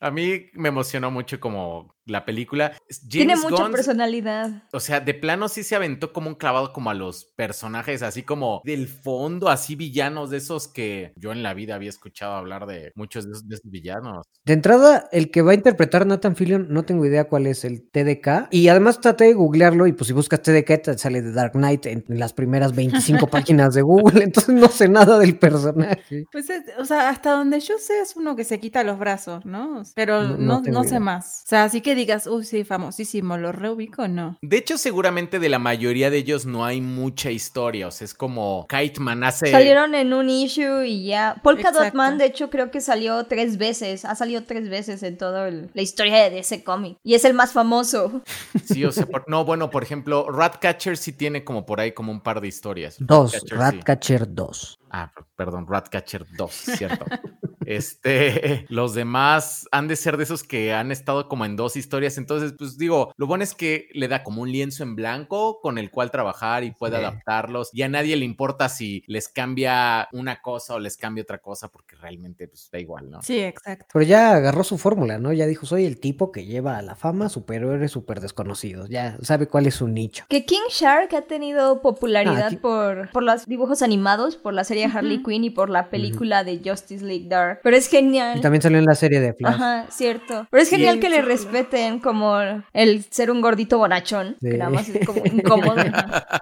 [0.00, 2.72] A mí me emocionó mucho como la película.
[2.88, 4.50] James Tiene mucha personalidad.
[4.72, 8.22] o sea, de plano sí se aventó como un clavado como a los personajes, así
[8.22, 12.66] como del fondo, así villanos de esos que yo en la vida había escuchado hablar
[12.66, 14.26] de muchos de esos, de esos villanos.
[14.44, 17.88] De entrada, el que va a interpretar Nathan Fillion, no tengo idea cuál es el
[17.90, 18.48] TDK.
[18.50, 21.86] Y además traté de googlearlo y pues si buscas TDK te sale de Dark Knight
[21.86, 24.24] en las primeras 25 páginas de Google.
[24.24, 26.24] Entonces no sé nada del personaje.
[26.32, 29.44] Pues, es- o sea, hasta donde yo sé es uno que se quita los brazos,
[29.46, 29.82] ¿no?
[29.94, 31.42] Pero No- no, no sé más.
[31.44, 34.38] O sea, así que digas, uy, sí, famosísimo, lo reubico, no.
[34.42, 37.88] De hecho, seguramente de la mayoría de ellos no hay mucha historia.
[37.88, 39.50] O sea, es como Kiteman hace.
[39.50, 41.36] Salieron en un issue y ya.
[41.42, 41.96] Polka Dot Exacto.
[41.96, 44.04] Man, de hecho, creo que salió tres veces.
[44.04, 46.98] Ha salido tres veces en toda la historia de ese cómic.
[47.02, 48.22] Y es el más famoso.
[48.64, 52.10] Sí, o sea, por- no, bueno, por ejemplo, Ratcatcher sí tiene como por ahí como
[52.12, 52.96] un par de historias.
[53.00, 53.76] Dos, Ratcatcher sí.
[53.76, 54.78] Ratcatcher 2.
[54.90, 57.04] Ah, p- perdón, Ratcatcher 2, cierto.
[57.66, 62.18] este, los demás han de ser de esos que han estado como en dos historias.
[62.18, 65.78] Entonces, pues digo, lo bueno es que le da como un lienzo en blanco con
[65.78, 67.02] el cual trabajar y puede Sí.
[67.04, 67.70] adaptarlos.
[67.72, 71.68] Y a nadie le importa si les cambia una cosa o les cambia otra cosa,
[71.68, 73.22] porque realmente pues da igual, ¿no?
[73.22, 73.86] Sí, exacto.
[73.92, 75.32] Pero ya agarró su fórmula, ¿no?
[75.32, 78.88] Ya dijo, soy el tipo que lleva a la fama superhéroes súper desconocidos.
[78.90, 80.24] Ya sabe cuál es su nicho.
[80.28, 84.64] Que King Shark ha tenido popularidad Ah, aquí- por, por los dibujos animados, por la
[84.64, 85.22] serie Harley.
[85.22, 87.51] Quinn y por la película de Justice League Dark.
[87.62, 88.38] Pero es genial.
[88.38, 89.54] Y también salió en la serie de Flash.
[89.54, 90.46] Ajá, cierto.
[90.50, 92.36] Pero es genial Sí, que le sí, respeten como
[92.72, 95.76] el ser un gordito bonachón, que nada más es como incómodo.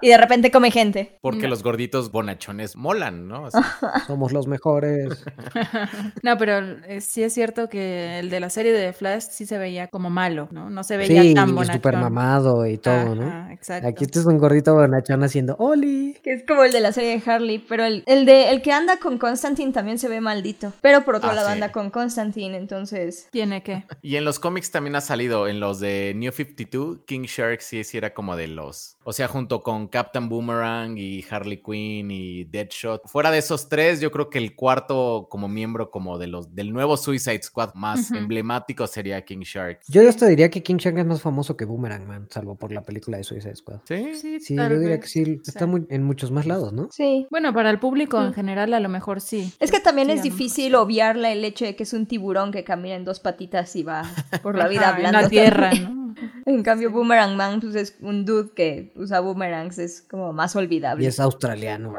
[0.01, 1.17] y de repente come gente.
[1.21, 1.49] Porque No.
[1.49, 3.43] los gorditos bonachones molan, ¿no?
[3.43, 3.61] O sea,
[4.07, 5.23] Somos los mejores.
[6.23, 9.57] No, pero eh, sí es cierto que el de la serie de Flash sí se
[9.57, 10.69] veía como malo, ¿no?
[10.69, 11.75] No se veía Sí, tan y bonachón.
[11.75, 13.27] súper mamado y todo, ¿no?
[13.27, 13.87] Ajá, exacto.
[13.87, 16.17] Aquí este es un gordito bonachón haciendo ¡Oli!
[16.23, 18.71] Que es como el de la serie de Harley, pero el, el de el que
[18.71, 20.73] anda con Constantine también se ve maldito.
[20.81, 21.53] Pero por otro Ah, lado sí.
[21.53, 23.27] anda con Constantine, entonces.
[23.31, 23.83] Tiene que.
[24.01, 27.83] Y en los cómics también ha salido, en los de New 52, King Shark sí,
[27.83, 32.43] sí era como de los, o sea, junto con Captain Boomerang y Harley Quinn y
[32.45, 33.07] Deadshot.
[33.07, 36.71] Fuera de esos tres, yo creo que el cuarto como miembro como de los del
[36.71, 39.79] nuevo Suicide Squad más emblemático sería King Shark.
[39.87, 42.81] Yo hasta diría que King Shark es más famoso que Boomerang Man, salvo por la
[42.83, 43.79] película de Suicide Squad.
[43.85, 44.13] ¿Sí?
[44.15, 46.89] Sí, Sí, yo diría que sí, está muy, en muchos más lados, ¿no?
[46.91, 47.27] Sí.
[47.31, 49.51] Bueno, para el público en general a lo mejor sí.
[49.59, 52.63] Es que también Sí, es difícil obviarle el hecho de que es un tiburón que
[52.63, 54.03] camina en dos patitas y va
[54.43, 55.21] por la vida Ajá, en hablando.
[55.21, 56.01] la tierra, ¿no?
[56.45, 61.03] En cambio, Boomerang Man pues, es un dude que usa boomerangs, es como más olvidable.
[61.03, 61.93] Y es australiano.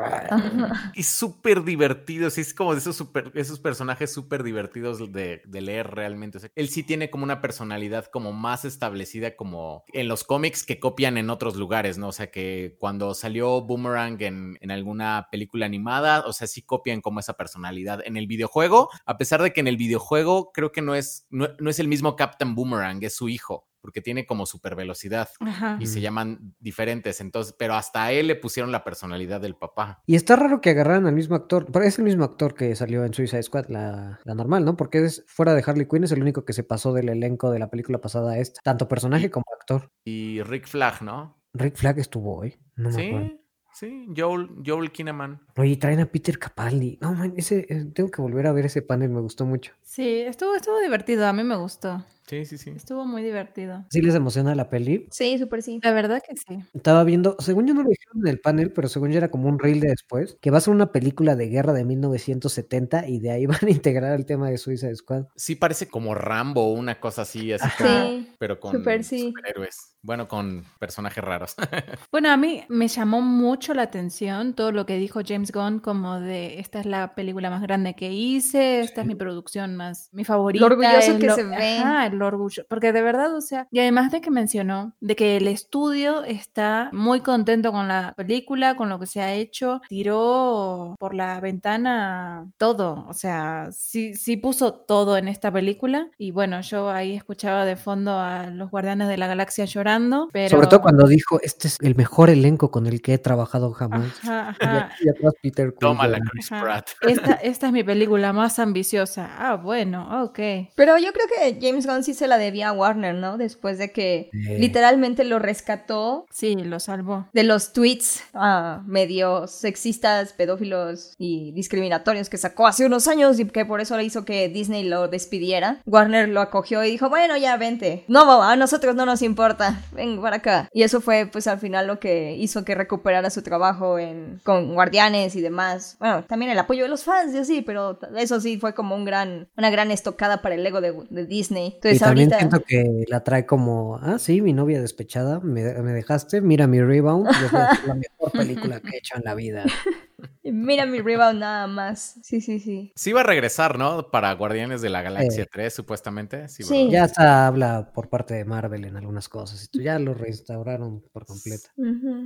[0.94, 5.60] Y súper divertido, sí, es como de esos, super, esos personajes súper divertidos de, de
[5.60, 6.38] leer realmente.
[6.38, 10.64] O sea, él sí tiene como una personalidad como más establecida como en los cómics
[10.64, 12.08] que copian en otros lugares, ¿no?
[12.08, 17.00] O sea, que cuando salió Boomerang en, en alguna película animada, o sea, sí copian
[17.00, 18.00] como esa personalidad.
[18.04, 21.48] En el videojuego, a pesar de que en el videojuego creo que no es, no,
[21.58, 25.76] no es el mismo Captain Boomerang, es su hijo, porque tiene como super velocidad Ajá.
[25.80, 27.20] y se llaman diferentes.
[27.20, 30.02] Entonces, pero hasta a él le pusieron la personalidad del papá.
[30.06, 33.04] Y está raro que agarraran al mismo actor, pero es el mismo actor que salió
[33.04, 34.76] en Suicide Squad, la, la normal, ¿no?
[34.76, 37.58] Porque es fuera de Harley Quinn, es el único que se pasó del elenco de
[37.58, 39.90] la película pasada a esta, tanto personaje como actor.
[40.04, 41.42] Y Rick Flag, ¿no?
[41.52, 43.28] Rick Flag estuvo hoy, no me acuerdo.
[43.74, 45.40] Sí, sí, Joel, Joel Kinnaman.
[45.56, 46.98] Oye, traen a Peter Capaldi.
[47.00, 49.72] No, man, ese, eh, tengo que volver a ver ese panel, me gustó mucho.
[49.82, 52.04] Sí, estuvo, estuvo divertido, a mí me gustó.
[52.32, 52.70] Sí, sí, sí.
[52.70, 53.84] Estuvo muy divertido.
[53.90, 55.06] ¿Sí les emociona la peli?
[55.10, 55.80] Sí, súper sí.
[55.82, 56.64] La verdad que sí.
[56.72, 59.50] Estaba viendo, según yo no lo dijeron en el panel, pero según yo era como
[59.50, 63.20] un reel de después, que va a ser una película de guerra de 1970 y
[63.20, 65.26] de ahí van a integrar el tema de Suicide Squad.
[65.36, 68.32] Sí parece como Rambo, una cosa así, así Sí.
[68.38, 69.24] pero con súper sí.
[69.26, 69.96] superhéroes.
[70.00, 71.54] Bueno, con personajes raros.
[72.10, 76.20] Bueno, a mí me llamó mucho la atención todo lo que dijo James Gunn, como
[76.20, 80.24] de esta es la película más grande que hice, esta es mi producción más, mi
[80.24, 80.64] favorita.
[80.66, 81.78] orgulloso es que se ve.
[81.78, 82.64] Ajá, el orgullo.
[82.68, 86.90] Porque de verdad, o sea, y además de que mencionó de que el estudio está
[86.92, 92.50] muy contento con la película, con lo que se ha hecho, tiró por la ventana
[92.58, 96.08] todo, o sea, sí, sí puso todo en esta película.
[96.18, 100.50] Y bueno, yo ahí escuchaba de fondo a los Guardianes de la Galaxia llorando, pero...
[100.50, 104.18] Sobre todo cuando dijo, este es el mejor elenco con el que he trabajado jamás.
[104.22, 104.90] Ajá, Y ajá.
[104.94, 106.18] aquí atrás Peter Tómala.
[106.30, 106.48] Chris.
[106.48, 106.90] Pratt.
[107.02, 109.30] Esta, esta es mi película más ambiciosa.
[109.38, 110.38] Ah, bueno, ok.
[110.74, 113.36] Pero yo creo que James Gunn sí se la debía a Warner, ¿no?
[113.38, 114.58] Después de que Sí.
[114.58, 117.26] literalmente lo rescató Sí, lo salvó.
[117.32, 123.44] de los tweets ah, medio sexistas, pedófilos y discriminatorios que sacó hace unos años y
[123.46, 125.80] que por eso le hizo que Disney lo despidiera.
[125.86, 128.04] Warner lo acogió y dijo, bueno, ya vente.
[128.08, 129.80] No, a nosotros no nos importa.
[129.92, 130.68] Ven para acá.
[130.72, 134.74] Y eso fue pues al final lo que hizo que recuperara su trabajo en, con
[134.74, 135.96] Guardianes y demás.
[135.98, 139.04] Bueno, también el apoyo de los fans, yo sí, pero eso sí fue como un
[139.04, 141.72] gran, una gran estocada para el ego de, de Disney.
[141.74, 142.38] Entonces ves Y también ahorita.
[142.38, 146.80] siento que la trae como, ah, sí, mi novia despechada, me, me dejaste, mira mi
[146.80, 149.64] rebound, y es la, la mejor película que he hecho en la vida.
[150.44, 152.16] Mira mi rebound nada más.
[152.22, 152.92] Sí, sí, sí.
[152.94, 154.10] Sí va a regresar, ¿no?
[154.10, 156.48] Para Guardianes de la Galaxia 3, supuestamente.
[156.48, 156.62] Sí.
[156.62, 156.88] Sí.
[156.90, 161.02] Ya hasta habla por parte de Marvel en algunas cosas, y tú ya lo reinstauraron
[161.12, 161.68] por completo.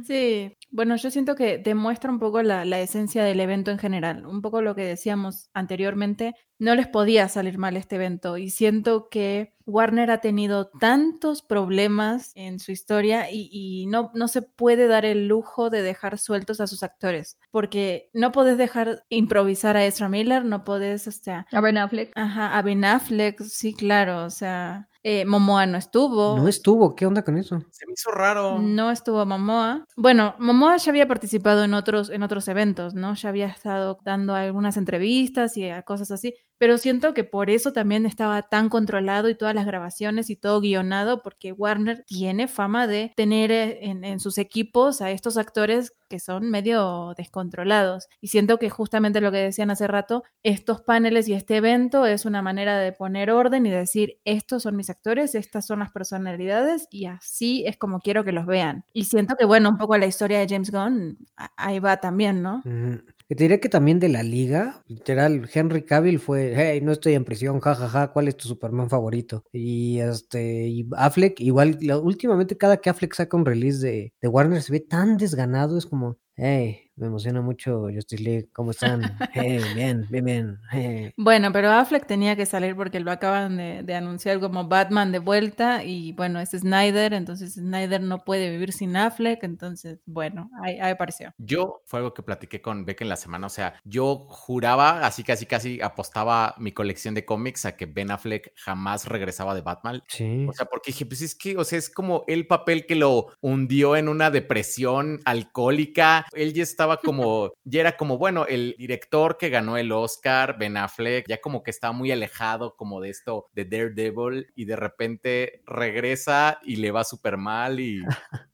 [0.07, 4.27] Sí, bueno, yo siento que demuestra un poco la, la esencia del evento en general,
[4.27, 9.09] un poco lo que decíamos anteriormente, no les podía salir mal este evento y siento
[9.11, 14.87] que Warner ha tenido tantos problemas en su historia y, y no, no se puede
[14.87, 19.85] dar el lujo de dejar sueltos a sus actores, porque no podés dejar improvisar a
[19.85, 22.13] Ezra Miller, no podés, o sea, A Ben Affleck.
[22.15, 26.37] ajá, a Ben Affleck, sí, claro, o sea, eh, Momoa no estuvo.
[26.37, 27.61] No estuvo, ¿qué onda con eso?
[27.71, 28.59] Se me hizo raro.
[28.59, 29.85] No estuvo Momoa.
[29.97, 33.15] Bueno, Momoa ya había participado en otros, en otros eventos, ¿no?
[33.15, 36.35] Ya había estado dando algunas entrevistas y cosas así.
[36.59, 40.61] Pero siento que por eso también estaba tan controlado y todas las grabaciones y todo
[40.61, 46.21] guionado, porque Warner tiene fama de tener eh, en, sus equipos a estos actores que
[46.21, 48.09] son medio descontrolados.
[48.21, 52.25] Y siento que justamente lo que decían hace rato, estos paneles y este evento es
[52.25, 56.87] una manera de poner orden y decir, estos son mis actores, estas son las personalidades
[56.91, 58.85] y así es como quiero que los vean.
[58.93, 61.19] Y siento que, bueno, un poco la historia de James Gunn,
[61.57, 62.63] ahí va también, ¿no?
[62.65, 63.03] Ujú.
[63.29, 67.15] Que te diré que también de la liga, literal, Henry Cavill fue, hey, no estoy
[67.15, 69.43] en prisión, jajaja, ¿cuál es tu Superman favorito?
[69.53, 74.63] Y este, y Affleck, igual, últimamente cada que Affleck saca un release de, de Warner
[74.63, 79.01] se ve tan desganado, es como, hey, me emociona mucho Justice League, ¿cómo están?
[79.33, 81.13] Hey, bien, bien, bien, hey.
[81.17, 85.19] Bueno, pero Affleck tenía que salir porque lo acaban de, de anunciar como Batman de
[85.19, 90.79] vuelta y bueno, es Snyder, entonces Snyder no puede vivir sin Affleck, entonces bueno, ahí,
[90.79, 91.35] ahí apareció.
[91.39, 95.23] Yo, fue algo que platiqué con Beck en la semana, o sea, yo juraba, así
[95.23, 100.03] casi casi apostaba mi colección de cómics a que Ben Affleck jamás regresaba de Batman.
[100.09, 100.47] Sí.
[100.49, 103.29] O sea, porque dije, pues es que, o sea, es como el papel que lo
[103.41, 106.27] hundió en una depresión alcohólica.
[106.33, 110.77] Él ya estaba como, ya era como, bueno, el director que ganó el Oscar, Ben
[110.77, 115.63] Affleck, ya como que estaba muy alejado como de esto de Daredevil y de repente
[115.67, 118.03] regresa y le va súper mal y...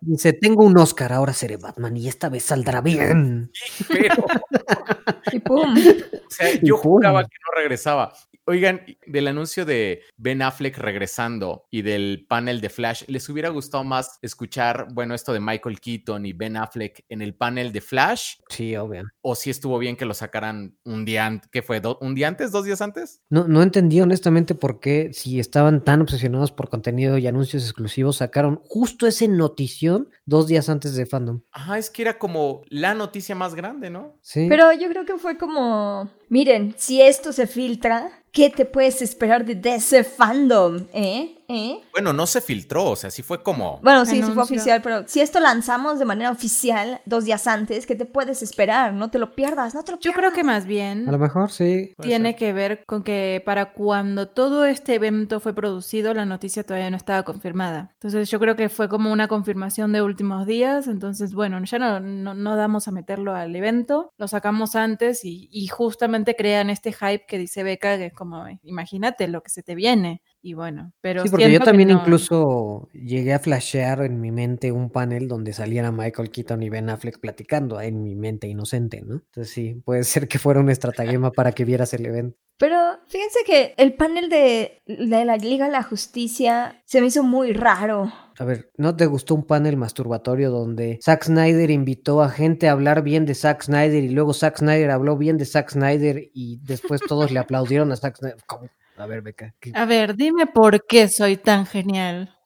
[0.00, 3.50] Dice, tengo un Oscar, ahora seré Batman y esta vez saldrá bien.
[3.88, 4.14] Pero,
[5.32, 5.76] Y pum.
[5.76, 6.92] o sea, Y yo pum.
[6.92, 8.12] juraba que no regresaba.
[8.50, 13.84] Oigan, del anuncio de Ben Affleck regresando y del panel de Flash, ¿les hubiera gustado
[13.84, 18.38] más escuchar, bueno, esto de Michael Keaton y Ben Affleck en el panel de Flash?
[18.48, 19.04] Sí, obvio.
[19.20, 21.48] ¿O si estuvo bien que lo sacaran un día antes?
[21.52, 21.80] ¿Qué fue?
[21.80, 22.50] ¿Do- ¿Un día antes?
[22.50, 23.20] ¿Dos días antes?
[23.30, 28.16] No, no entendí honestamente por qué, si estaban tan obsesionados por contenido y anuncios exclusivos,
[28.16, 31.42] sacaron justo ese notición dos días antes de Fandom.
[31.52, 34.18] Ajá, es que era como la noticia más grande, ¿no?
[34.22, 34.46] Sí.
[34.48, 39.44] Pero yo creo que fue como, miren, si esto se filtra, ¿qué te puedes esperar
[39.44, 40.86] de DC Fandom?
[40.92, 41.36] ¿Eh?
[41.50, 41.80] ¿Eh?
[41.92, 43.80] Bueno, no se filtró, o sea, sí fue como...
[43.82, 44.42] Bueno, sí, sí fue Anuncio.
[44.56, 48.92] oficial, pero si esto lanzamos de manera oficial dos días antes, ¿qué te puedes esperar?
[48.94, 50.18] No te lo pierdas, no te lo Yo pierdas.
[50.20, 51.94] creo que más bien A lo mejor sí.
[52.00, 52.38] Tiene ser.
[52.38, 56.96] que ver con que para cuando todo este evento fue producido, la noticia todavía no
[56.96, 57.90] estaba confirmada.
[57.94, 60.86] Entonces yo creo que fue como una confirmación de últimos días.
[60.86, 65.48] Entonces, bueno, ya no, no, no damos a meterlo al evento, lo sacamos antes y,
[65.50, 69.62] y justamente crean este hype que dice Beca, que es como, imagínate lo que se
[69.62, 70.22] te viene.
[70.42, 71.22] Y bueno, pero...
[71.22, 75.52] Sí, porque yo también no- incluso llegué a flashear en mi mente un panel donde
[75.52, 79.16] saliera Michael Keaton y Ben Affleck platicando en mi mente inocente, ¿no?
[79.16, 82.38] Entonces sí, puede ser que fuera un estratagema para que vieras el evento.
[82.56, 82.76] Pero
[83.08, 87.52] fíjense que el panel de, de la Liga de la Justicia se me hizo muy
[87.52, 88.12] raro.
[88.38, 92.72] A ver, ¿no te gustó un panel masturbatorio donde Zack Snyder invitó a gente a
[92.72, 96.60] hablar bien de Zack Snyder y luego Zack Snyder habló bien de Zack Snyder y
[96.62, 98.38] después todos le aplaudieron a Zack Snyder?
[98.46, 98.68] ¿Cómo?
[99.00, 99.54] A ver, Beca.
[99.60, 102.36] ¿qué- A ver, dime por qué soy tan genial.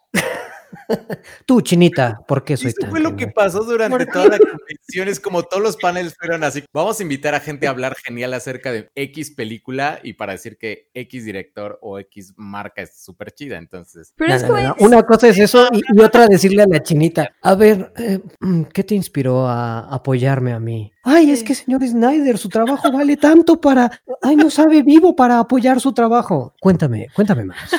[1.47, 5.09] Tú, Chinita, ¿por qué soy Eso tan fue lo que pasó durante toda la convención.
[5.09, 6.65] Es como todos los paneles fueron así.
[6.73, 10.59] Vamos a invitar a gente a hablar genial acerca de X película y para decir
[10.59, 13.59] que X director o X marca es súper chida.
[13.59, 14.77] Entonces, Pero No, es no.
[14.81, 18.63] Una cosa es eso y, y otra decirle a la chinita, a ver, eh, mm,
[18.65, 20.93] ¿qué te inspiró a apoyarme a mí?
[21.03, 23.91] Ay, es que señor Snyder, su trabajo vale tanto para...
[24.23, 26.55] Ay, no sabe vivo para apoyar su trabajo.
[26.61, 27.71] Cuéntame, cuéntame más.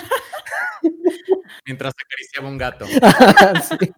[1.65, 2.86] Mientras acariciaba un gato.
[3.65, 3.91] Sí.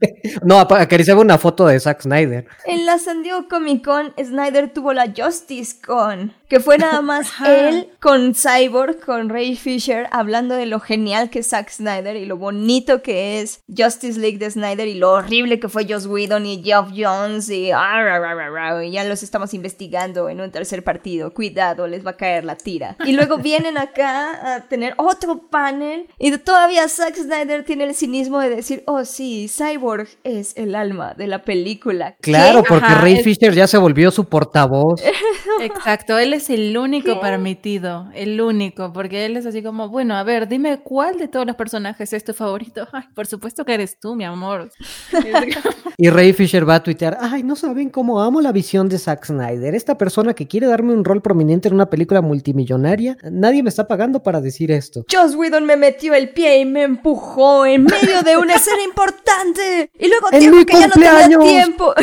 [0.43, 2.47] No, acariciaba una foto de Zack Snyder.
[2.65, 6.34] En la San Diego Comic Con, Snyder tuvo la Justice Con.
[6.47, 11.39] Que fue nada más él con Cyborg, con Ray Fisher, hablando de lo genial que
[11.39, 15.60] es Zack Snyder y lo bonito que es Justice League de Snyder y lo horrible
[15.60, 19.03] que fue Joss Whedon y Geoff Jones y, ah, ra, ra, ra, ra, y ya
[19.03, 21.33] los estamos investigando en un tercer partido.
[21.33, 22.95] Cuidado, les va a caer la tira.
[23.05, 28.39] Y luego vienen acá a tener otro panel y todavía Zack Snyder tiene el cinismo
[28.39, 32.15] de decir, oh sí, Cyborg es el alma de la película.
[32.21, 32.69] Claro, ¿Qué?
[32.69, 35.01] porque Ajá, Ray es- Fisher ya se volvió su portavoz.
[35.62, 37.19] Exacto, él es el único ¿Qué?
[37.19, 41.45] permitido, el único, porque él es así como, bueno, a ver, dime cuál de todos
[41.45, 42.88] los personajes es tu favorito.
[42.93, 44.71] Ay, por supuesto que eres tú, mi amor.
[46.00, 49.26] Y Ray Fisher va a tuitear, ay, no saben cómo amo la visión de Zack
[49.26, 49.73] Snyder.
[49.73, 53.88] Esta persona que quiere darme un rol prominente en una película multimillonaria, nadie me está
[53.88, 55.06] pagando para decir esto.
[55.12, 59.89] Joss Whedon me metió el pie y me empujó en medio de una escena importante.
[59.97, 61.93] Y luego ¡En dijo que ya no tenía tiempo.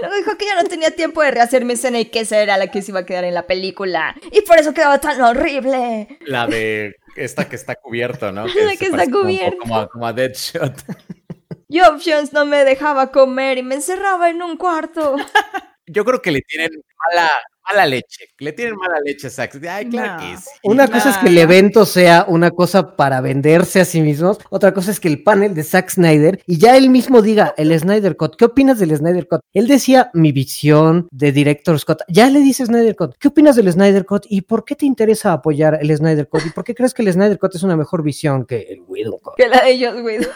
[0.00, 2.56] luego dijo que ya no tenía tiempo de rehacer mi escena y que esa era
[2.56, 3.67] la que se iba a quedar en la película.
[4.32, 6.18] Y por eso quedaba tan horrible.
[6.22, 8.46] La de esta que está cubierto, ¿no?
[8.46, 9.58] La se que está parece como.
[9.58, 10.74] Como, a- como a Deadshot.
[11.70, 15.16] Geoff Jones no me dejaba comer y me encerraba en un cuarto.
[15.86, 16.70] Yo creo que le tienen
[17.10, 17.30] mala,
[17.70, 18.24] mala leche.
[18.38, 19.56] Le tienen mala leche a Zack.
[19.68, 20.30] Ay, claro No.
[20.30, 20.48] que sí.
[20.62, 24.72] Una cosa es que el evento sea una cosa para venderse a sí mismos, otra
[24.74, 28.16] cosa es que el panel de Zack Snyder y ya él mismo diga el Snyder
[28.16, 28.36] Cut.
[28.36, 29.40] ¿Qué opinas del Snyder Cut?
[29.52, 32.02] Él decía mi visión de Director Scott.
[32.08, 33.16] Ya le dice Snyder Cut.
[33.18, 36.50] ¿Qué opinas del Snyder Cut y por qué te interesa apoyar el Snyder Cut y
[36.50, 39.34] por qué crees que el Snyder Cut es una mejor visión que el Widow Cut?
[39.36, 40.28] Que la de Joss Whedon.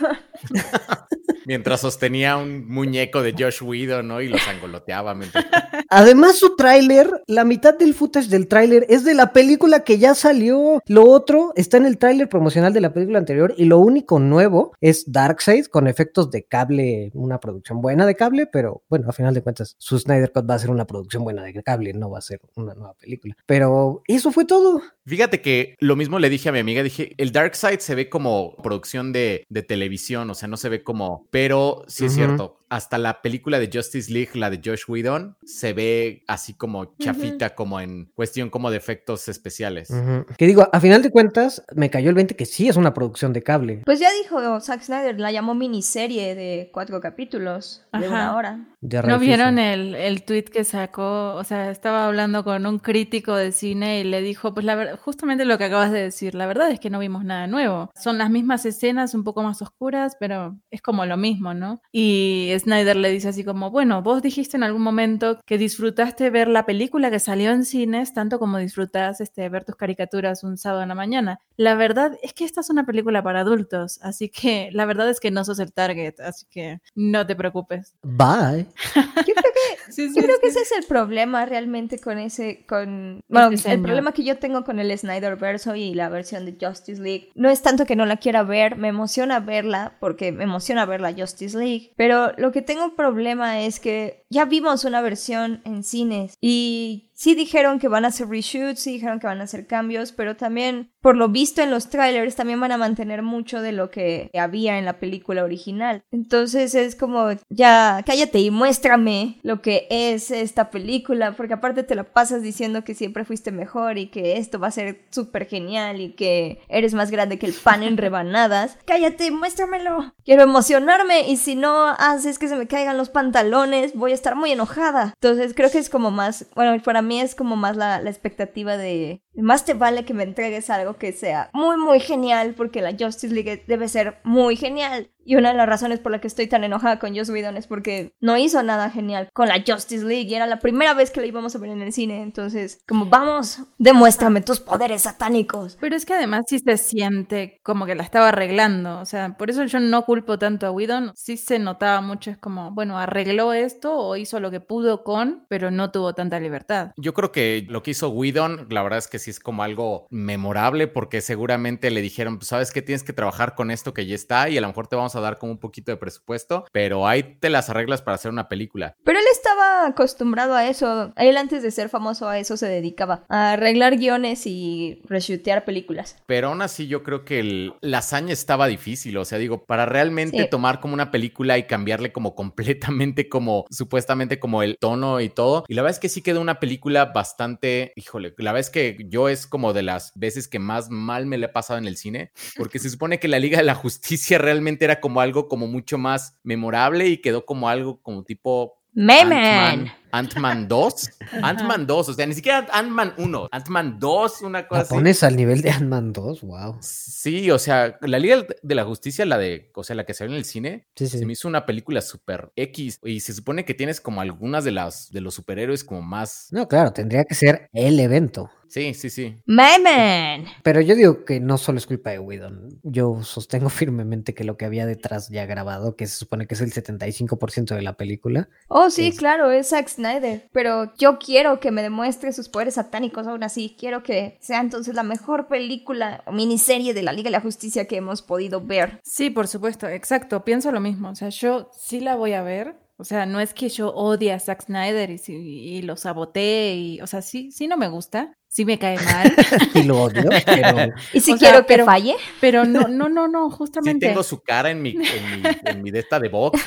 [1.45, 4.20] Mientras sostenía un muñeco de Josh Whedon, ¿no?
[4.20, 5.14] Y los angoloteaba.
[5.14, 5.45] mientras-
[5.89, 10.14] Además, su tráiler, la mitad del footage del tráiler es de la película que ya
[10.14, 10.80] salió.
[10.86, 14.72] Lo otro está en el tráiler promocional de la película anterior y lo único nuevo
[14.80, 19.34] es Darkseid con efectos de cable, una producción buena de cable, pero bueno, a final
[19.34, 22.18] de cuentas, su Snyder Cut va a ser una producción buena de cable, no va
[22.18, 23.36] a ser una nueva película.
[23.46, 24.82] Pero eso fue todo.
[25.06, 28.08] Fíjate que lo mismo le dije a mi amiga, dije, el Dark Side se ve
[28.08, 32.61] como producción de, de televisión, o sea, no se ve como, pero sí es cierto,
[32.72, 37.54] hasta la película de Justice League, la de Josh Whedon, se ve así como chafita,
[37.54, 39.90] como en cuestión como de efectos especiales.
[39.90, 40.24] Ujú.
[40.38, 43.34] Que digo, a final de cuentas, me cayó el 20 que sí es una producción
[43.34, 43.82] de cable.
[43.84, 48.08] Pues ya dijo Zack Snyder, la llamó miniserie de cuatro capítulos de Ajá.
[48.08, 48.68] una hora.
[48.80, 51.34] De ¿No vieron el, el tweet que sacó?
[51.34, 54.98] O sea, estaba hablando con un crítico de cine y le dijo, pues la verdad,
[54.98, 57.90] justamente lo que acabas de decir, la verdad es que no vimos nada nuevo.
[57.94, 61.82] Son las mismas escenas, un poco más oscuras, pero es como lo mismo, ¿no?
[61.92, 66.48] Y Snyder le dice así como, bueno, vos dijiste en algún momento que disfrutaste ver
[66.48, 70.82] la película que salió en cines tanto como disfrutas este, ver tus caricaturas un sábado
[70.82, 71.40] en la mañana.
[71.56, 75.20] La verdad es que esta es una película para adultos, así que la verdad es
[75.20, 77.94] que no sos el target, así que no te preocupes.
[78.02, 78.66] Bye.
[78.94, 80.58] Yo creo que Sí, sí, Yo creo que sí.
[80.58, 83.82] ese es el problema realmente con ese, con, bueno, el señor.
[83.82, 87.30] problema que yo tengo con el Snyder verso y la versión de Justice League.
[87.34, 91.00] No es tanto que no la quiera ver, me emociona verla, porque me emociona ver
[91.00, 95.85] la Justice League, pero lo que tengo problema es que ya vimos una versión en
[95.85, 99.68] cines y sí dijeron que van a hacer reshoots, sí dijeron que van a hacer
[99.68, 103.70] cambios, pero también, por lo visto en los trailers, también van a mantener mucho de
[103.70, 106.03] lo que había en la película original.
[106.11, 111.95] Entonces es como, ya, cállate y muéstrame lo que es esta película, porque aparte te
[111.95, 116.01] la pasas diciendo que siempre fuiste mejor y que esto va a ser súper genial
[116.01, 118.78] y que eres más grande que el pan en rebanadas.
[118.85, 120.12] Cállate, muéstramelo.
[120.24, 124.36] Quiero emocionarme y si no haces que se me caigan los pantalones, voy a estar
[124.36, 125.14] muy enojada.
[125.20, 128.76] Entonces creo que es como más, bueno, para mí es como más la, la expectativa
[128.76, 132.92] de, más te vale que me entregues algo que sea muy, muy genial, porque la
[132.92, 135.10] Justice League debe ser muy genial.
[135.24, 137.66] Y una de las razones por la que estoy tan enojada con Joss Whedon es
[137.66, 141.20] porque no hizo nada genial con la Justice League y era la primera vez que
[141.20, 142.22] la íbamos a ver en el cine.
[142.22, 145.76] Entonces, como vamos, demuéstrame tus poderes satánicos.
[145.80, 148.98] Pero es que además sí se siente como que la estaba arreglando.
[149.00, 151.12] O sea, por eso yo no culpo tanto a Whedon.
[151.14, 155.46] Sí se notaba mucho, es como, bueno, arregló esto o hizo lo que pudo con,
[155.48, 156.92] pero no tuvo tanta libertad.
[156.96, 160.06] Yo creo que lo que hizo Whedon, la verdad es que sí es como algo
[160.10, 164.14] memorable porque seguramente le dijeron, pues sabes que tienes que trabajar con esto que ya
[164.14, 167.06] está y a lo mejor te vamos a dar como un poquito de presupuesto, pero
[167.06, 168.96] ahí te las arreglas para hacer una película.
[169.04, 169.24] Pero él
[169.62, 171.12] estaba acostumbrado a eso.
[171.16, 173.24] Él antes de ser famoso a eso se dedicaba.
[173.28, 176.16] A arreglar guiones y reshutear películas.
[176.26, 179.86] Pero aún así yo creo que el- la hazaña estaba difícil, o sea, digo, para
[179.86, 180.50] realmente Sí.
[180.50, 182.34] tomar como una película y cambiarle como
[183.14, 185.64] completamente como supuestamente como el tono y todo.
[185.68, 188.96] Y la verdad es que sí quedó una película bastante, híjole, la verdad es que
[189.08, 191.96] yo es como de las veces que más mal me le he pasado en el
[191.96, 195.66] cine, porque se supone que la Liga de la Justicia realmente era como algo como
[195.66, 198.78] mucho más memorable y quedó como algo como tipo.
[198.97, 199.90] Ant-Man.
[200.12, 201.10] Ant-Man 2.
[201.42, 204.94] Ant-Man 2, o sea, ni siquiera Ant-Man 1, Ant-Man 2, una cosa ¿La así.
[204.94, 206.42] pones al nivel de Ant-Man 2?
[206.42, 206.76] Wow.
[206.80, 210.24] Sí, o sea, la Liga de la Justicia, la de, o sea, la que se
[210.24, 213.64] ve en el cine, Sí, se me hizo una película súper X y se supone
[213.64, 216.48] que tienes como algunas de las de los superhéroes como más.
[216.52, 218.50] No, claro, tendría que ser el evento.
[218.68, 219.36] Sí, sí, sí.
[219.44, 220.46] My man.
[220.62, 222.80] Pero yo digo que no solo es culpa de Whedon.
[222.82, 226.60] Yo sostengo firmemente que lo que había detrás ya grabado, que se supone que es
[226.62, 230.48] el 75% de la película, Oh, sí, Es- claro, es Zack Snyder.
[230.53, 233.76] Pero yo quiero que me demuestre sus poderes satánicos aún así.
[233.78, 237.86] Quiero que sea entonces la mejor película o miniserie de la Liga de la Justicia
[237.86, 239.00] que hemos podido ver.
[239.05, 241.11] Sí, por supuesto, exacto, pienso lo mismo.
[241.11, 242.76] O sea, yo sí la voy a ver.
[242.96, 247.07] O sea, no es que yo odie a Zack Snyder y, lo sabotee y, o
[247.07, 249.32] sea, sí, sí no me gusta, sí me cae mal,
[249.74, 253.09] y lo odio, pero Y si O sea, quiero que pero- falle, pero no, no,
[253.09, 254.07] no, no, Sí justamente.
[254.09, 256.61] tengo su cara en mi, en mi, en mi de esta de box,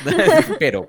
[0.58, 0.88] pero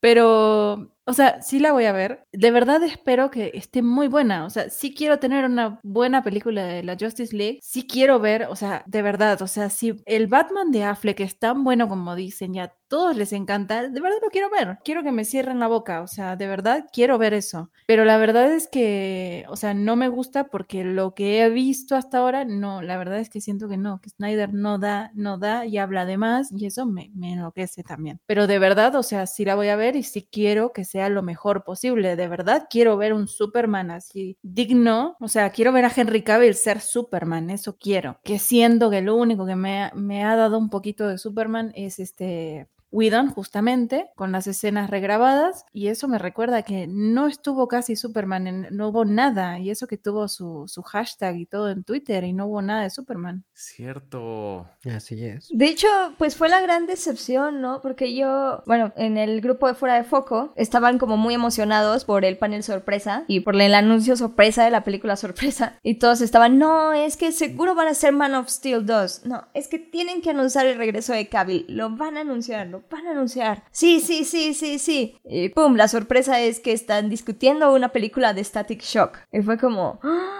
[0.00, 2.26] Pero, o sea, sí la voy a ver.
[2.32, 4.44] De verdad espero que esté muy buena.
[4.44, 7.60] O sea, sí quiero tener una buena película de la Justice League.
[7.62, 11.38] Sí quiero ver, o sea, de verdad, o sea, si el Batman de Affleck es
[11.38, 14.78] tan bueno como dicen y a todos les encanta, de verdad lo quiero ver.
[14.84, 16.02] Quiero que me cierren la boca.
[16.02, 17.70] O sea, de verdad quiero ver eso.
[17.86, 21.94] Pero la verdad es que, o sea, no me gusta porque lo que he visto
[21.96, 25.38] hasta ahora, no, la verdad es que siento que no, que Snyder no da, no
[25.38, 28.20] da y habla de más y eso me, me enloquece también.
[28.26, 31.08] Pero de verdad, o sea, sí la voy a ver y sí quiero que sea
[31.08, 32.16] lo mejor posible.
[32.16, 35.16] De verdad quiero ver un Superman así digno.
[35.20, 38.18] O sea, quiero ver a Henry Cavill ser Superman, eso quiero.
[38.24, 41.98] Que siendo que lo único que me, me ha dado un poquito de Superman es
[41.98, 47.96] este Whedon, justamente, con las escenas regrabadas, y eso me recuerda que no estuvo casi
[47.96, 51.84] Superman, en- no hubo nada, y eso que tuvo su, su hashtag y todo en
[51.84, 53.44] Twitter, y no hubo nada de Superman.
[53.54, 54.66] cierto.
[54.94, 55.48] así es.
[55.50, 55.88] De hecho,
[56.18, 57.80] pues fue la gran decepción, ¿no?
[57.82, 62.24] Porque yo, bueno, en el grupo de Fuera de Foco estaban como muy emocionados por
[62.24, 65.78] el panel sorpresa y por el anuncio sorpresa de la película sorpresa.
[65.82, 69.26] Y todos estaban, no, es que seguro van a ser Man of Steel 2.
[69.26, 71.64] No, es que tienen que anunciar el regreso de Cavill.
[71.68, 73.64] Lo van a anunciar, van a anunciar.
[73.70, 75.16] Sí, sí, sí, sí, sí.
[75.24, 79.18] Y pum, la sorpresa es que están discutiendo una película de Static Shock.
[79.32, 79.98] Y fue como...
[80.02, 80.38] ¡ah!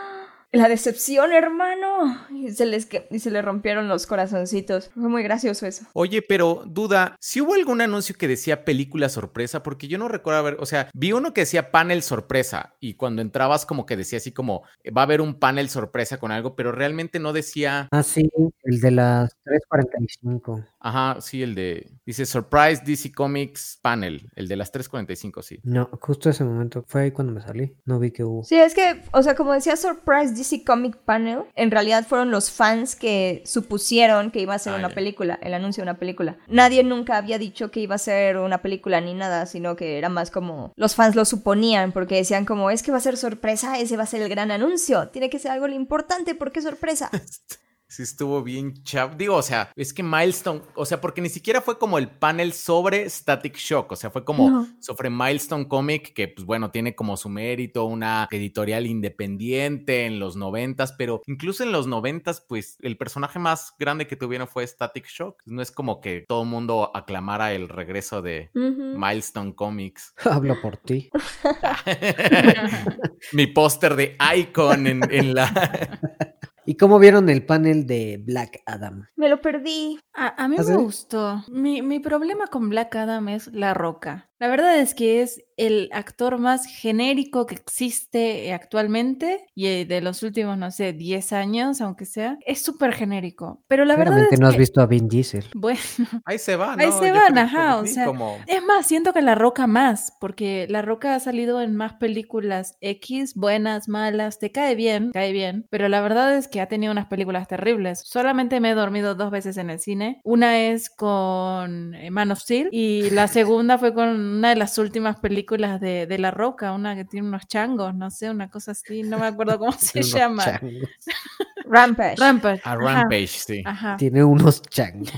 [0.54, 2.26] La decepción, hermano.
[2.30, 4.90] Y se les que- y se le rompieron los corazoncitos.
[4.92, 5.86] Fue muy gracioso eso.
[5.94, 10.40] Oye, pero duda, si hubo algún anuncio que decía película sorpresa, porque yo no recuerdo
[10.40, 14.18] haber, o sea, vi uno que decía panel sorpresa y cuando entrabas como que decía
[14.18, 14.62] así como
[14.94, 18.28] va a haber un panel sorpresa con algo, pero realmente no decía, Ah, sí,
[18.64, 20.66] el de las 3.45.
[20.82, 25.60] ajá, sí, el de, dice Surprise DC Comics Panel, el de las 345, sí.
[25.62, 27.76] No, justo ese momento fue ahí cuando me salí.
[27.84, 28.42] No vi que hubo.
[28.42, 32.50] Sí, es que, o sea, como decía Surprise DC Comic Panel, en realidad fueron los
[32.50, 36.36] fans que supusieron que iba a ser Ah, una película, el anuncio de una película.
[36.48, 40.08] Nadie nunca había dicho que iba a ser una película ni nada, sino que era
[40.08, 43.78] más como los fans lo suponían porque decían como es que va a ser sorpresa,
[43.78, 46.64] ese va a ser el gran anuncio, tiene que ser algo lo importante porque es
[46.64, 47.10] sorpresa.
[47.92, 49.18] Sí estuvo bien chav.
[49.18, 52.54] Digo, o sea, es que Milestone, o sea, porque ni siquiera fue como el panel
[52.54, 54.66] sobre Static Shock, o sea, fue como No.
[54.80, 60.36] sobre Milestone Comic, que pues bueno, tiene como su mérito, una editorial independiente en los
[60.36, 65.06] noventas, pero incluso en los noventas, pues el personaje más grande que tuvieron fue Static
[65.08, 65.42] Shock.
[65.44, 68.50] No es como que todo el mundo aclamara el regreso de.
[68.54, 70.14] Milestone Comics.
[70.24, 71.10] Hablo por ti.
[73.32, 76.00] Mi póster de Icon en, en la...
[76.64, 79.08] ¿Y cómo vieron el panel de Black Adam?
[79.16, 79.98] Me lo perdí.
[80.14, 81.44] A, a mí ¿Ah, me gustó.
[81.48, 84.30] Mi, mi problema con Black Adam es La Roca.
[84.42, 89.84] La verdad es que es el actor más genérico que existe eh, actualmente y eh,
[89.84, 92.38] de los últimos, no sé, 10 años, aunque sea.
[92.44, 93.62] Es súper genérico.
[93.68, 95.44] Pero la verdad es no has que, visto a Vin Diesel.
[95.54, 95.78] bueno,
[96.24, 96.82] Ahí se va, ¿no?
[96.82, 98.36] Ahí se Yo van, que ajá, o sea, como...
[98.48, 102.76] es más, siento que La Roca más, porque La Roca ha salido en más películas
[102.80, 106.92] X, buenas, malas, te cae bien, cae bien, pero la verdad es que ha tenido
[106.92, 108.02] unas películas terribles.
[108.04, 110.20] Solamente me he dormido dos veces en el cine.
[110.22, 114.78] Una es con eh, Man of Steel y la segunda fue con una de las
[114.78, 118.70] últimas películas de, de La Roca, una que tiene unos changos, no sé, una cosa
[118.72, 120.44] así, no me acuerdo cómo se llama.
[120.44, 120.88] changos.
[121.64, 122.16] Rampage.
[122.18, 122.60] Rampage.
[122.64, 123.62] A ajá, Rampage, sí.
[123.64, 123.96] Ajá.
[123.96, 125.10] Tiene unos changos.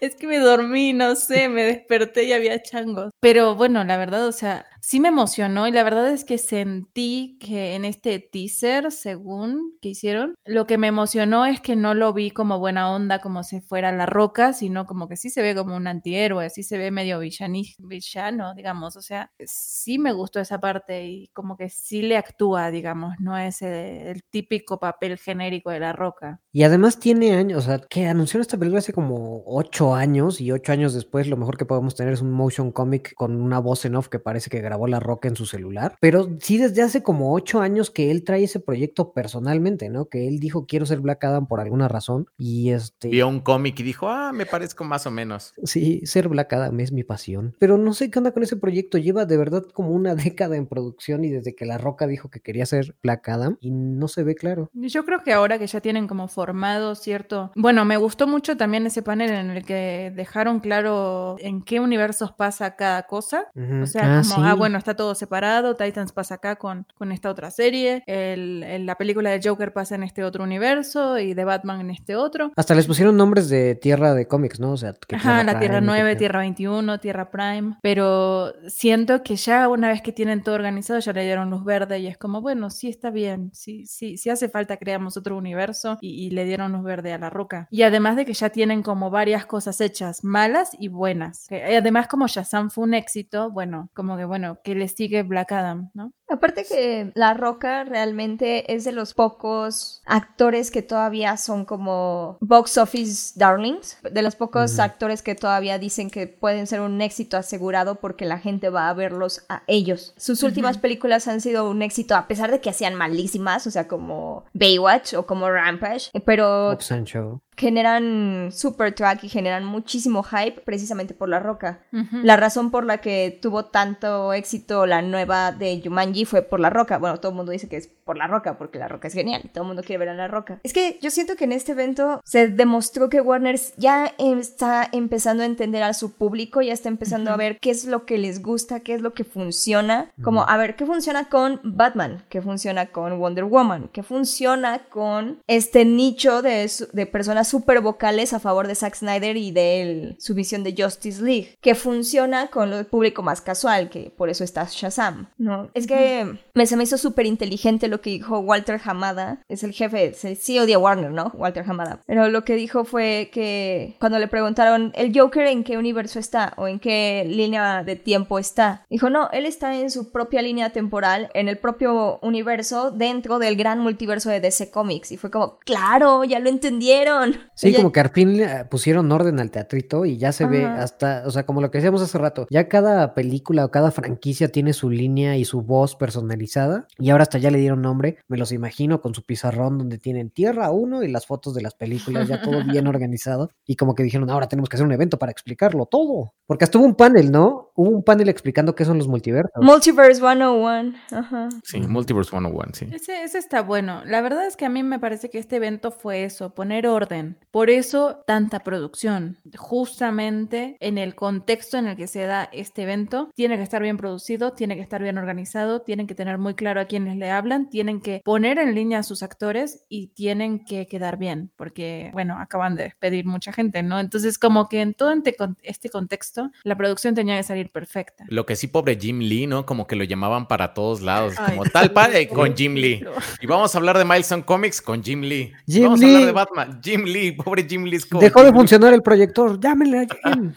[0.00, 3.10] Es que me dormí, no sé, me desperté y había changos.
[3.20, 7.38] Pero bueno, la verdad, o sea, sí me emocionó y la verdad es que sentí
[7.40, 12.12] que en este teaser, según que hicieron, lo que me emocionó es que no lo
[12.12, 15.56] vi como buena onda, como si fuera la roca, sino como que sí se ve
[15.56, 18.96] como un antihéroe, sí se ve medio villani- villano, digamos.
[18.96, 23.36] O sea, sí me gustó esa parte y como que sí le actúa, digamos, no
[23.36, 26.40] es eh, el típico papel genérico de la roca.
[26.52, 30.52] Y además tiene años, o sea, que anunciaron esta película hace como ocho años y
[30.52, 33.84] ocho años después lo mejor que podemos tener es un motion comic con una voz
[33.84, 35.96] en off que parece que grabó La Roca en su celular.
[36.00, 40.06] Pero sí desde hace como ocho años que él trae ese proyecto personalmente, ¿no?
[40.06, 43.08] Que él dijo quiero ser Black Adam por alguna razón y este...
[43.08, 45.54] Vio un cómic y dijo, ah, me parezco más o menos.
[45.62, 47.54] Sí, ser Black Adam es mi pasión.
[47.58, 48.98] Pero no sé qué onda con ese proyecto.
[48.98, 52.40] Lleva de verdad como una década en producción y desde que La Roca dijo que
[52.40, 54.70] quería ser Black Adam y no se ve claro.
[54.74, 57.52] Yo creo que ahora que ya tienen como formado cierto...
[57.54, 62.32] Bueno, me gustó mucho también ese panel en el que dejaron claro en qué universos
[62.32, 63.46] pasa cada cosa.
[63.82, 64.55] O sea, Ah, como, ah, sí.
[64.56, 68.96] Bueno, está todo separado, Titans pasa acá con, con esta otra serie, el, el- la
[68.96, 72.52] película de Joker pasa en este otro universo y de Batman en este otro.
[72.56, 74.72] Hasta les pusieron nombres de tierra de cómics, ¿no?
[74.72, 79.22] O sea, que Ajá, la Tierra Prime, que 9, Tierra 21, Tierra Prime, pero siento
[79.22, 82.18] que ya una vez que tienen todo organizado ya le dieron luz verde y es
[82.18, 86.30] como, bueno, sí está bien, sí, sí, sí hace falta creamos otro universo y, y
[86.30, 87.66] le dieron luz verde a la roca.
[87.70, 91.46] Y además de que ya tienen como varias cosas hechas, malas y buenas.
[91.48, 95.22] Que, eh, además como Shazam fue un éxito, bueno, como que bueno, que le sigue
[95.22, 96.12] Black Adam, ¿no?
[96.28, 102.78] Aparte que La Roca realmente es de los pocos actores que todavía son como box
[102.78, 107.96] office darlings, de los pocos actores que todavía dicen que pueden ser un éxito asegurado
[107.96, 110.14] porque la gente va a verlos a ellos.
[110.16, 113.86] Sus últimas películas han sido un éxito a pesar de que hacían malísimas, o sea,
[113.86, 117.40] como Baywatch o como Rampage, pero and Shaw.
[117.56, 121.80] Generan super track y generan muchísimo hype precisamente por La Roca.
[121.92, 122.18] Ujú.
[122.22, 126.70] La razón por la que tuvo tanto éxito la nueva de Jumanji fue por La
[126.70, 126.98] Roca.
[126.98, 129.40] Bueno, todo el mundo dice que es por La Roca, porque La Roca es genial
[129.44, 130.60] y todo el mundo quiere ver a La Roca.
[130.62, 135.42] Es que yo siento que en este evento se demostró que Warner ya está empezando
[135.42, 137.38] a entender a su público, ya está empezando a Ujú.
[137.38, 140.10] ver qué es lo que les gusta, qué es lo que funciona.
[140.22, 145.40] Como, a ver, qué funciona con Batman, qué funciona con Wonder Woman, qué funciona con
[145.46, 150.34] este nicho de, de personas súper vocales a favor de Zack Snyder y de su
[150.34, 154.66] visión de Justice League, que funciona con el público más casual, que por eso está
[154.70, 155.70] Shazam, ¿no?
[155.74, 159.72] Es que me, se me hizo súper inteligente lo que dijo Walter Hamada, es el
[159.72, 161.32] jefe, es el CEO de Warner, ¿no?
[161.34, 162.00] Walter Hamada.
[162.06, 166.54] Pero lo que dijo fue que cuando le preguntaron, ¿el Joker en qué universo está?
[166.56, 168.84] ¿O en qué línea de tiempo está?
[168.90, 173.56] Dijo, no, él está en su propia línea temporal, en el propio universo, dentro del
[173.56, 175.12] gran multiverso de DC Comics.
[175.12, 177.35] Y fue como, claro, ya lo entendieron.
[177.54, 181.22] Sí, como que al fin le pusieron orden al teatrito y ya se ve hasta,
[181.26, 184.72] o sea, como lo que decíamos hace rato, ya cada película o cada franquicia tiene
[184.72, 188.52] su línea y su voz personalizada y ahora hasta ya le dieron nombre, me los
[188.52, 192.42] imagino con su pizarrón donde tienen Tierra 1 y las fotos de las películas, ya
[192.42, 195.86] todo bien organizado y como que dijeron, ahora tenemos que hacer un evento para explicarlo
[195.86, 197.72] todo, porque hasta hubo un panel, ¿no?
[197.74, 199.50] Hubo un panel explicando qué son los multiversos.
[199.62, 200.94] Multiverse 101.
[201.10, 201.48] Ajá.
[201.64, 202.88] Sí, Multiverse 101, sí.
[202.92, 204.02] Ese, ese está bueno.
[204.04, 207.25] La verdad es que a mí me parece que este evento fue eso, poner orden.
[207.50, 209.38] Por eso tanta producción.
[209.56, 213.96] Justamente en el contexto en el que se da este evento, tiene que estar bien
[213.96, 217.70] producido, tiene que estar bien organizado, tienen que tener muy claro a quienes le hablan,
[217.70, 222.38] tienen que poner en línea a sus actores y tienen que quedar bien, porque, bueno,
[222.38, 224.00] acaban de despedir mucha gente, ¿no?
[224.00, 225.56] Entonces, como que en todo este con-
[225.92, 228.24] contexto, la producción tenía que salir perfecta.
[228.28, 229.64] Lo que sí, pobre Jim Lee, ¿no?
[229.66, 231.34] Como que lo llamaban para todos lados.
[231.38, 233.02] Ay, como tal padre con Jim Lee.
[233.40, 235.52] Y vamos a hablar de Milestone Comics con Jim Lee.
[235.66, 236.80] Y Jim vamos a hablar de Batman.
[236.82, 237.98] Jim Lee, pobre Jim Lee.
[238.20, 238.56] Dejó de Lee.
[238.56, 240.52] funcionar el proyector, llámenle a Jim.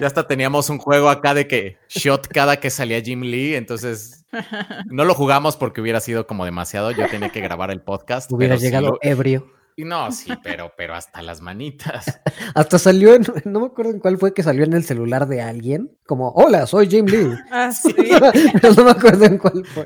[0.00, 4.24] Ya hasta teníamos un juego acá de que shot cada que salía Jim Lee, entonces
[4.86, 6.90] no lo jugamos porque hubiera sido como demasiado.
[6.90, 8.30] Yo tenía que grabar el podcast.
[8.32, 9.46] Hubiera sí llegado ebrio.
[9.76, 12.20] Y no, sí, pero, pero hasta las manitas.
[12.54, 15.42] Hasta salió en, no me acuerdo en cuál fue que salió en el celular de
[15.42, 17.30] alguien, como, hola, soy Jim Lee.
[17.50, 17.92] Ah, sí.
[18.76, 19.84] No me acuerdo en cuál fue.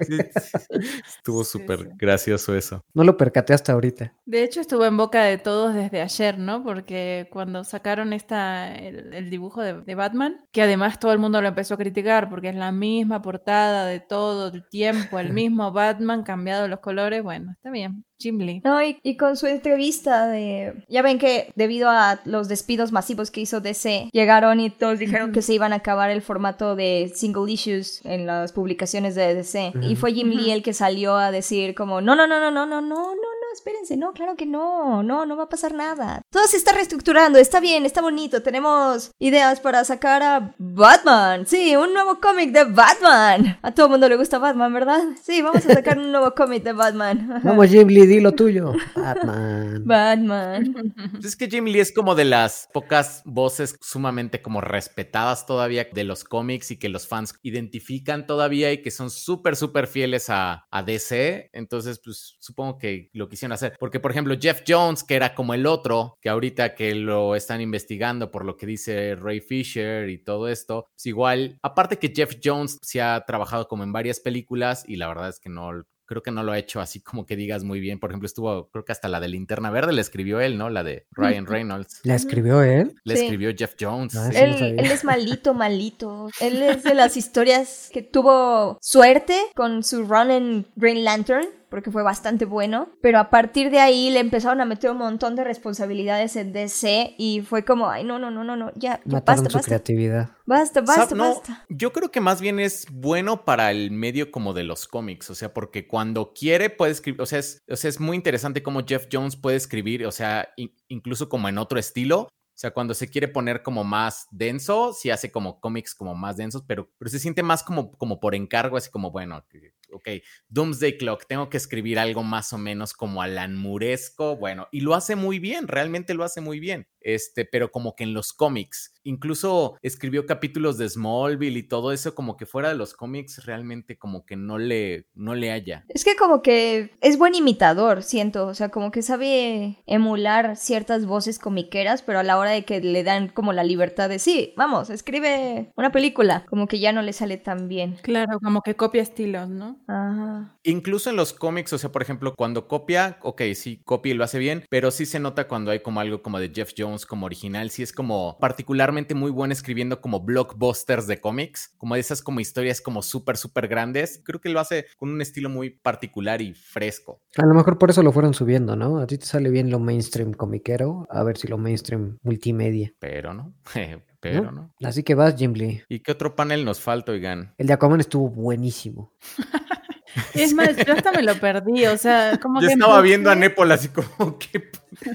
[1.17, 1.89] Estuvo Sí, súper sí.
[1.97, 2.85] gracioso eso.
[2.95, 4.13] No lo percaté hasta ahorita.
[4.27, 6.63] De hecho, estuvo en boca de todos desde ayer, ¿no?
[6.63, 11.41] Porque cuando sacaron esta, el, el dibujo de, de Batman, que además todo el mundo
[11.41, 15.73] lo empezó a criticar porque es la misma portada de todo el tiempo, el mismo
[15.73, 18.05] Batman, cambiado los colores, bueno, está bien.
[18.19, 18.61] Jim Lee.
[18.65, 20.85] No, y, y con su entrevista de...
[20.89, 25.33] Ya ven que debido a los despidos masivos que hizo DC, llegaron y todos dijeron
[25.33, 29.73] que se iban a acabar el formato de single issues en las publicaciones de DC.
[29.83, 32.67] Y fue Jim Lee el que salió a decir como, no, no, no, no, no,
[32.67, 36.23] no, no, no, espérense, no, claro que no, no, no va a pasar nada.
[36.31, 41.47] Todo se está reestructurando, está bien, está bonito, tenemos ideas para sacar a Batman.
[41.47, 43.59] Sí, un nuevo cómic de Batman.
[43.63, 45.03] A todo el mundo le gusta Batman, ¿verdad?
[45.23, 47.41] Sí, vamos a sacar un nuevo cómic de Batman.
[47.45, 48.73] Vamos, Jim Lee, di lo tuyo.
[48.95, 49.83] Batman.
[49.85, 50.95] Batman.
[51.13, 55.87] Pues es que Jim Lee es como de las pocas voces sumamente como respetadas todavía
[55.93, 60.31] de los cómics y que los fans identifican todavía y que son súper, súper fieles
[60.31, 61.51] a, a DC.
[61.53, 63.75] Entonces, pues supongo que lo quisieron hacer.
[63.79, 67.61] Porque, por ejemplo, Jeff Jones, que era como el otro, que ahorita que lo están
[67.61, 72.37] investigando por lo que dice Ray Fisher y todo esto, pues igual, aparte que Jeff
[72.43, 76.23] Jones se ha trabajado como en varias películas y la verdad es que no creo
[76.23, 78.01] que no lo ha hecho así como que digas muy bien.
[78.01, 80.71] Por ejemplo, estuvo, creo que hasta la de Linterna Verde la escribió él, ¿no?
[80.71, 82.01] La de Ryan Reynolds.
[82.03, 82.95] ¿La escribió él?
[83.05, 83.25] La Sí.
[83.25, 84.17] escribió Jeff Jones.
[84.17, 84.39] Ah, sí.
[84.39, 86.31] él es malito, malito.
[86.41, 91.91] Él es de las historias que tuvo suerte con su run en Green Lantern, porque
[91.91, 92.89] fue bastante bueno.
[93.01, 97.15] Pero a partir de ahí le empezaron a meter un montón de responsabilidades en DC
[97.19, 99.69] y fue como, ay, no, no, no, no, no, ya, ya Mataron basta, su basta,
[99.69, 100.31] creatividad.
[100.47, 101.65] basta, basta, no, basta.
[101.69, 105.35] yo creo que más bien es bueno para el medio como de los cómics, o
[105.35, 108.81] sea, porque cuando quiere puede escribir, o sea, es, o sea, es muy interesante cómo
[108.87, 112.23] Jeff Jones puede escribir, o sea, in- incluso como en otro estilo.
[112.23, 116.37] O sea, cuando se quiere poner como más denso, sí hace como cómics como más
[116.37, 120.09] densos, pero, pero se siente más como, como por encargo, así como, bueno, que- ok,
[120.49, 125.17] Doomsday Clock, tengo que escribir algo más o menos como alanmuresco, bueno, y lo hace
[125.17, 129.77] muy bien, realmente lo hace muy bien, este, pero como que en los cómics, incluso
[129.81, 134.27] escribió capítulos de Smallville y todo eso, como que fuera de los cómics, realmente como
[134.27, 135.87] que no le, no le haya.
[135.89, 141.07] Es que como que es buen imitador, siento, o sea, como que sabe emular ciertas
[141.07, 144.53] voces comiqueras, pero a la hora de que le dan como la libertad de, sí,
[144.57, 147.97] vamos, escribe una película, como que ya no le sale tan bien.
[148.03, 149.81] Claro, como que copia estilos, ¿no?
[149.87, 150.59] Ajá.
[150.63, 154.25] Incluso en los cómics, o sea, por ejemplo, cuando copia, ok, sí, copia y lo
[154.25, 157.27] hace bien, pero sí se nota cuando hay como algo como de Jeff Jones como
[157.27, 162.23] original, sí es como particularmente muy bueno escribiendo como blockbusters de cómics, como de esas
[162.23, 164.23] como historias como súper, súper grandes.
[164.25, 167.23] Creo que lo hace con un estilo muy particular y fresco.
[167.37, 168.99] A lo mejor por eso lo fueron subiendo, ¿no?
[168.99, 172.93] A ti te sale bien lo mainstream comiquero, a ver si lo mainstream multimedia.
[172.99, 173.55] Pero no,
[174.21, 174.53] pero ¿no?
[174.53, 174.75] no.
[174.83, 175.83] Así que vas, Jim Lee.
[175.89, 177.55] ¿Y qué otro panel nos falta, oigan?
[177.59, 179.13] El de Aquaman estuvo buenísimo.
[180.35, 183.35] Es más, yo hasta me lo perdí, o sea, como Yo que estaba viendo a
[183.35, 184.71] Nepal así como, ¿qué?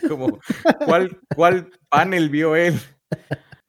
[0.08, 0.40] Como,
[0.86, 2.80] ¿cuál, ¿cuál panel vio él?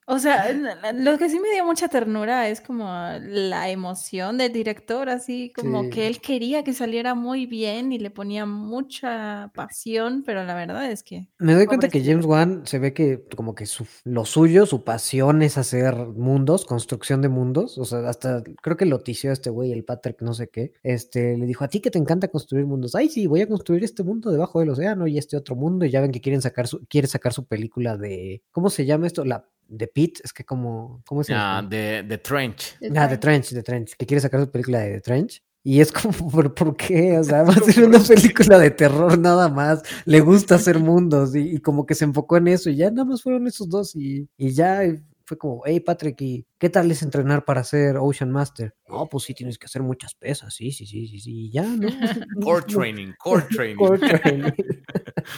[0.07, 2.85] O sea, lo que sí me dio mucha ternura es como
[3.21, 5.91] la emoción del director, así como Sí.
[5.91, 10.91] que él quería que saliera muy bien y le ponía mucha pasión, pero la verdad
[10.91, 12.05] es que Me doy cuenta que.
[12.05, 16.67] James Wan se ve que como que su, lo suyo, su pasión es hacer mundos,
[16.67, 17.79] construcción de mundos.
[17.79, 20.73] O sea, hasta creo que lo tició este güey, el Patrick, no sé qué.
[20.83, 22.95] Este le dijo a ti que te encanta construir mundos.
[22.95, 25.87] Ay, sí, voy a construir este mundo debajo del océano y este otro mundo.
[25.87, 28.43] Y ya ven que quieren sacar su, quiere sacar su película de.
[28.53, 29.25] ¿Cómo se llama esto?
[29.25, 31.03] La de Pit, es que como.
[31.07, 32.77] ¿Cómo es el Ah, de, de Trench.
[32.97, 35.43] Ah, The Trench, The Trench, que quiere sacar su película de The Trench.
[35.63, 37.19] Y es como, ¿por, por qué?
[37.19, 39.83] O sea, va a ser una película de terror nada más.
[40.05, 43.05] Le gusta hacer mundos y, y como que se enfocó en eso y ya nada
[43.07, 44.83] más fueron esos dos y, y ya
[45.27, 48.75] fue como, hey Patrick, ¿y qué tal es entrenar para ser Ocean Master?
[48.89, 51.63] No, pues sí, tienes que hacer muchas pesas, sí, sí, sí, sí, sí, y ya,
[51.63, 51.89] ¿no?
[52.43, 53.77] Core training, core training.
[53.77, 54.53] Core training.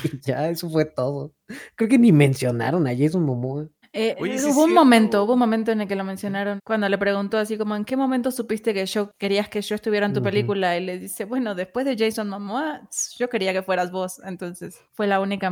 [0.02, 1.32] Y ya, eso fue todo.
[1.76, 3.68] Creo que ni mencionaron a Jason Momoa.
[3.98, 6.60] Eh, Oye, sí es hubo un momento, hubo un momento en el que lo mencionaron,
[6.64, 10.04] cuando le preguntó así como, ¿en qué momento supiste que yo querías que yo estuviera
[10.04, 10.76] en tu película?
[10.76, 12.82] Y le dice, bueno, después de Jason Momoa,
[13.18, 14.20] yo quería que fueras vos.
[14.24, 15.50] Entonces, fue la única,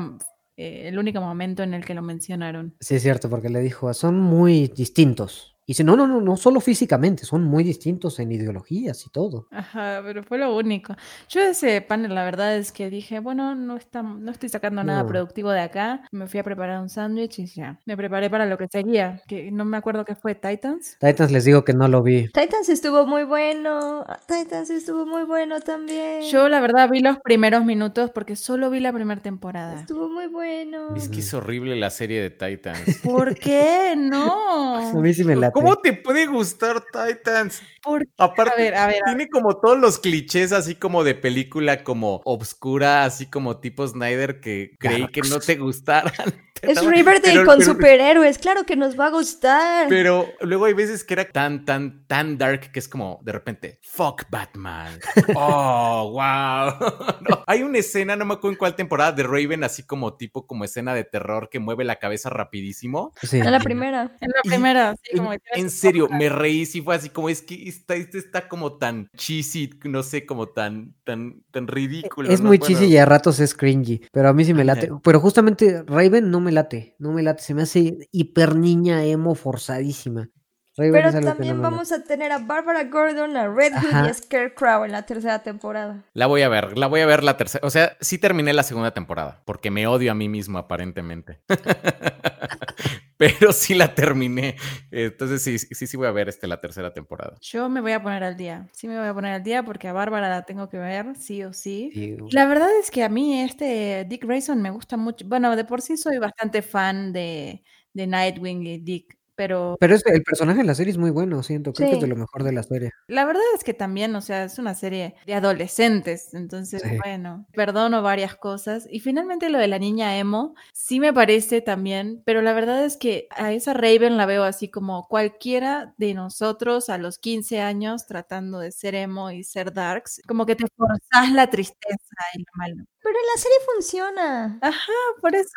[0.58, 2.74] eh, el único momento en el que lo mencionaron.
[2.80, 5.53] Sí, es cierto, porque le dijo, son muy distintos.
[5.66, 9.46] Y dice, no, no, no, no solo físicamente, son muy distintos en ideologías y todo.
[9.50, 10.94] Ajá, pero fue lo único.
[11.30, 14.84] Yo de ese panel, la verdad es que dije, bueno, no, está, no estoy sacando
[14.84, 15.08] nada No.
[15.08, 16.02] productivo de acá.
[16.12, 17.78] Me fui a preparar un sándwich y ya.
[17.86, 20.98] Me preparé para lo que seguía, que no me acuerdo qué fue, Titans.
[21.00, 22.28] Titans les digo que no lo vi.
[22.28, 24.04] Titans estuvo muy bueno.
[24.28, 26.22] Titans estuvo muy bueno también.
[26.30, 29.80] Yo la verdad vi los primeros minutos porque solo vi la primera temporada.
[29.80, 30.94] Estuvo muy bueno.
[30.94, 33.00] Es que es horrible la serie de Titans.
[33.02, 33.92] ¿Por qué?
[33.94, 35.00] A No.
[35.00, 35.53] mí sí me late.
[35.54, 37.62] ¿Cómo te puede gustar Titans?
[37.82, 41.14] ¿Por Aparte, A ver, a ver, a tiene como todos los clichés así como de
[41.14, 46.12] película como obscura, así como tipo Snyder que creí que no te gustaran.
[46.62, 48.38] Es Riverdale pero- con pero- superhéroes.
[48.38, 49.86] Claro que nos va a gustar.
[49.90, 53.80] Pero luego hay veces que era tan, tan, tan dark que es como de repente,
[53.82, 54.98] fuck Batman.
[55.36, 56.90] Oh, wow.
[57.28, 60.46] No, hay una escena, no me acuerdo en cuál temporada, de Raven, así como tipo,
[60.46, 63.12] como escena de terror que mueve la cabeza rapidísimo.
[63.22, 63.40] Sí.
[63.40, 64.16] En la primera.
[64.22, 67.42] En la Y primera, sí, como en serio, me reí, sí fue así como, es
[67.42, 72.30] que está, este está como tan cheesy, no sé, como tan, tan, tan ridículo.
[72.30, 72.48] Es ¿no?
[72.48, 74.86] muy Bueno, cheesy y a ratos es cringy, pero a mí sí me late.
[74.86, 75.00] Ajá.
[75.02, 79.34] Pero justamente Raven no me late, no me late, se me hace hiper niña emo
[79.34, 80.28] forzadísima.
[80.76, 84.84] Raven Pero también vamos a tener a Barbara Gordon, a Red Hood y a Scarecrow
[84.84, 86.04] en la tercera temporada.
[86.14, 87.64] La voy a ver, la voy a ver la tercera.
[87.64, 91.40] O sea, sí terminé la segunda temporada, porque me odio a mí mismo aparentemente.
[93.16, 94.56] Pero sí la terminé.
[94.90, 97.36] Entonces sí, sí, sí voy a ver este, la tercera temporada.
[97.40, 98.68] Yo me voy a poner al día.
[98.72, 101.44] Sí me voy a poner al día porque a Bárbara la tengo que ver, sí
[101.44, 101.90] o sí.
[101.94, 105.24] Sí, La verdad es que a mí este Dick Grayson me gusta mucho.
[105.28, 107.62] Bueno, de por sí soy bastante fan de,
[107.92, 111.42] de Nightwing y Dick, pero Pero es, el personaje en la serie es muy bueno,
[111.42, 111.72] siento.
[111.72, 112.90] Creo que es de lo mejor de la serie.
[113.08, 116.96] la verdad es que también, o sea, es una serie de adolescentes, entonces, Sí.
[117.04, 118.86] bueno, perdono varias cosas.
[118.90, 122.96] Y finalmente lo de la niña emo, sí me parece también, pero la verdad es
[122.96, 128.06] que a esa Raven la veo así como cualquiera de nosotros a los 15 años
[128.06, 131.98] tratando de ser emo y ser darks, como que te forzás la tristeza
[132.34, 132.84] y lo malo.
[133.04, 134.58] Pero en la serie funciona.
[134.62, 135.52] Ajá, por eso.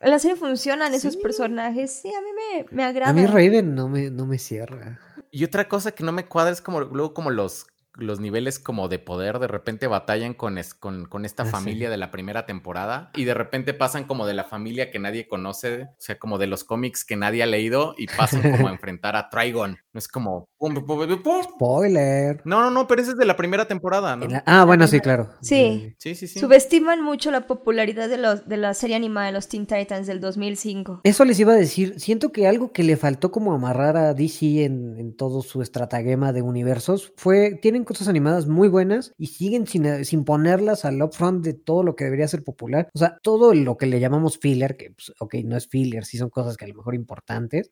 [0.00, 1.20] En la serie funcionan esos Sí.
[1.20, 1.90] personajes.
[2.02, 3.10] Sí, a mí me, me agrada.
[3.10, 5.00] A mí Raven no me, no me cierra.
[5.30, 8.88] Y otra cosa que no me cuadra es como luego como los, los niveles como
[8.88, 11.52] de poder de repente batallan con, es- con, con esta Ah, sí.
[11.52, 15.26] familia de la primera temporada y de repente pasan como de la familia que nadie
[15.28, 18.70] conoce, o sea, como de los cómics que nadie ha leído y pasan como a
[18.72, 19.78] enfrentar a Trigon.
[19.92, 20.48] No es como...
[20.58, 21.42] pum, pum, pum, pum.
[21.42, 22.40] Spoiler.
[22.44, 24.26] No, no, no, pero ese es de la primera temporada, ¿no?
[24.26, 25.30] La- Ah, bueno, sí, claro.
[25.40, 25.94] Sí.
[25.98, 26.38] Sí, sí, sí.
[26.40, 30.20] Subestiman mucho la popularidad de, los, de la serie animada de los Teen Titans del
[30.20, 31.00] 2005.
[31.04, 31.98] Eso les iba a decir.
[32.00, 36.32] Siento que algo que le faltó como amarrar a DC en, en todo su estratagema
[36.32, 37.58] de universos fue.
[37.60, 41.96] Tienen cosas animadas muy buenas y siguen sin, sin ponerlas al upfront de todo lo
[41.96, 42.88] que debería ser popular.
[42.94, 46.18] O sea, todo lo que le llamamos filler, que, pues, ok, no es filler, sí
[46.18, 47.70] son cosas que a lo mejor importantes.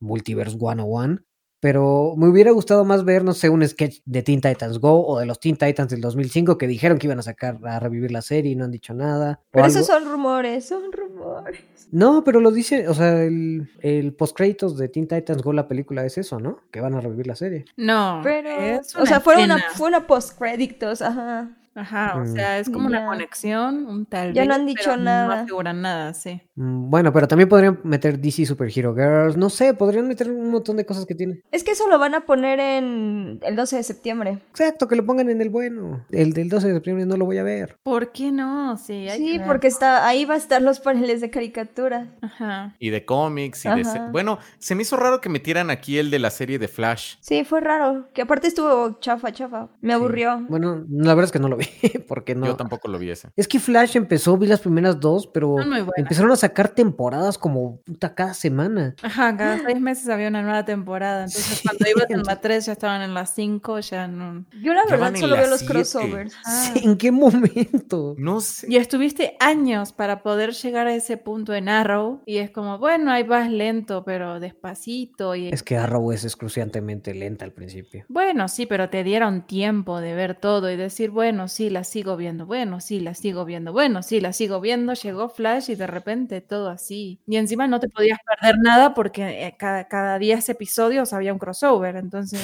[0.00, 1.18] Multiverse 101.
[1.64, 5.18] Pero me hubiera gustado más ver, no sé, un sketch de Teen Titans Go o
[5.18, 8.20] de los Teen Titans del 2005 que dijeron que iban a sacar a revivir la
[8.20, 9.40] serie y no han dicho nada.
[9.50, 9.74] Pero algo.
[9.74, 11.64] esos son rumores, son rumores.
[11.90, 16.04] No, pero lo dice, o sea, el, el post-créditos de Teen Titans Go, la película,
[16.04, 16.60] es eso, ¿no?
[16.70, 17.64] Que van a revivir la serie.
[17.78, 21.50] No, Pero, es o sea, fue una, fue una post-créditos, ajá.
[21.74, 22.26] Ajá, o Mm.
[22.34, 24.48] sea, es como una conexión, un tal Ya vez.
[24.48, 25.26] no han dicho pero nada.
[25.36, 26.40] No aseguran nada, sí.
[26.54, 30.76] Mm, Bueno, pero también podrían meter DC Superhero Girls, no sé, podrían meter un montón
[30.76, 31.42] de cosas que tiene.
[31.50, 34.38] Es que eso lo van a poner en el 12 de septiembre.
[34.50, 36.04] Exacto, que lo pongan en el bueno.
[36.10, 37.76] El del 12 de septiembre no lo voy a ver.
[37.82, 38.76] ¿Por qué no?
[38.76, 42.08] Sí, hay Sí, que porque está, ahí va a estar los paneles de caricatura.
[42.20, 42.74] Ajá.
[42.78, 43.84] Y de cómics y de...
[44.12, 47.16] Bueno, se me hizo raro que metieran aquí el de la serie de Flash.
[47.20, 48.08] Sí, fue raro.
[48.14, 49.68] Que aparte estuvo chafa, chafa.
[49.80, 50.44] Me aburrió.
[50.48, 51.63] Bueno, la verdad es que no lo vi,
[52.08, 52.46] porque no.
[52.46, 53.28] Yo tampoco lo vi ese.
[53.36, 55.88] Es que Flash empezó, vi las primeras dos, pero buenas.
[55.96, 58.94] empezaron a sacar temporadas como puta cada semana.
[59.02, 61.24] Ajá, cada seis meses había una nueva temporada.
[61.24, 64.44] Entonces, Sí, cuando ibas en la entonces- 3 ya estaban en la 5, ya no.
[64.62, 65.72] Yo la verdad solo veo los siete.
[65.74, 66.34] crossovers.
[66.44, 66.70] Ah.
[66.74, 68.14] Sí, ¿En qué momento?
[68.18, 68.66] No sé.
[68.70, 72.20] Y estuviste años para poder llegar a ese punto en Arrow.
[72.26, 75.34] Y es como, bueno, ahí vas lento, pero despacito.
[75.34, 78.04] Y Es que Arrow es excruciantemente lenta al principio.
[78.08, 82.16] Bueno, sí, pero te dieron tiempo de ver todo y decir, bueno, sí, la sigo
[82.16, 84.92] viendo, bueno, sí, la sigo viendo, bueno, sí, la sigo viendo.
[84.94, 87.20] Llegó Flash y de repente todo así.
[87.26, 91.38] Y encima no te podías perder nada porque eh, cada, cada 10 episodios había un
[91.38, 92.40] crossover, entonces.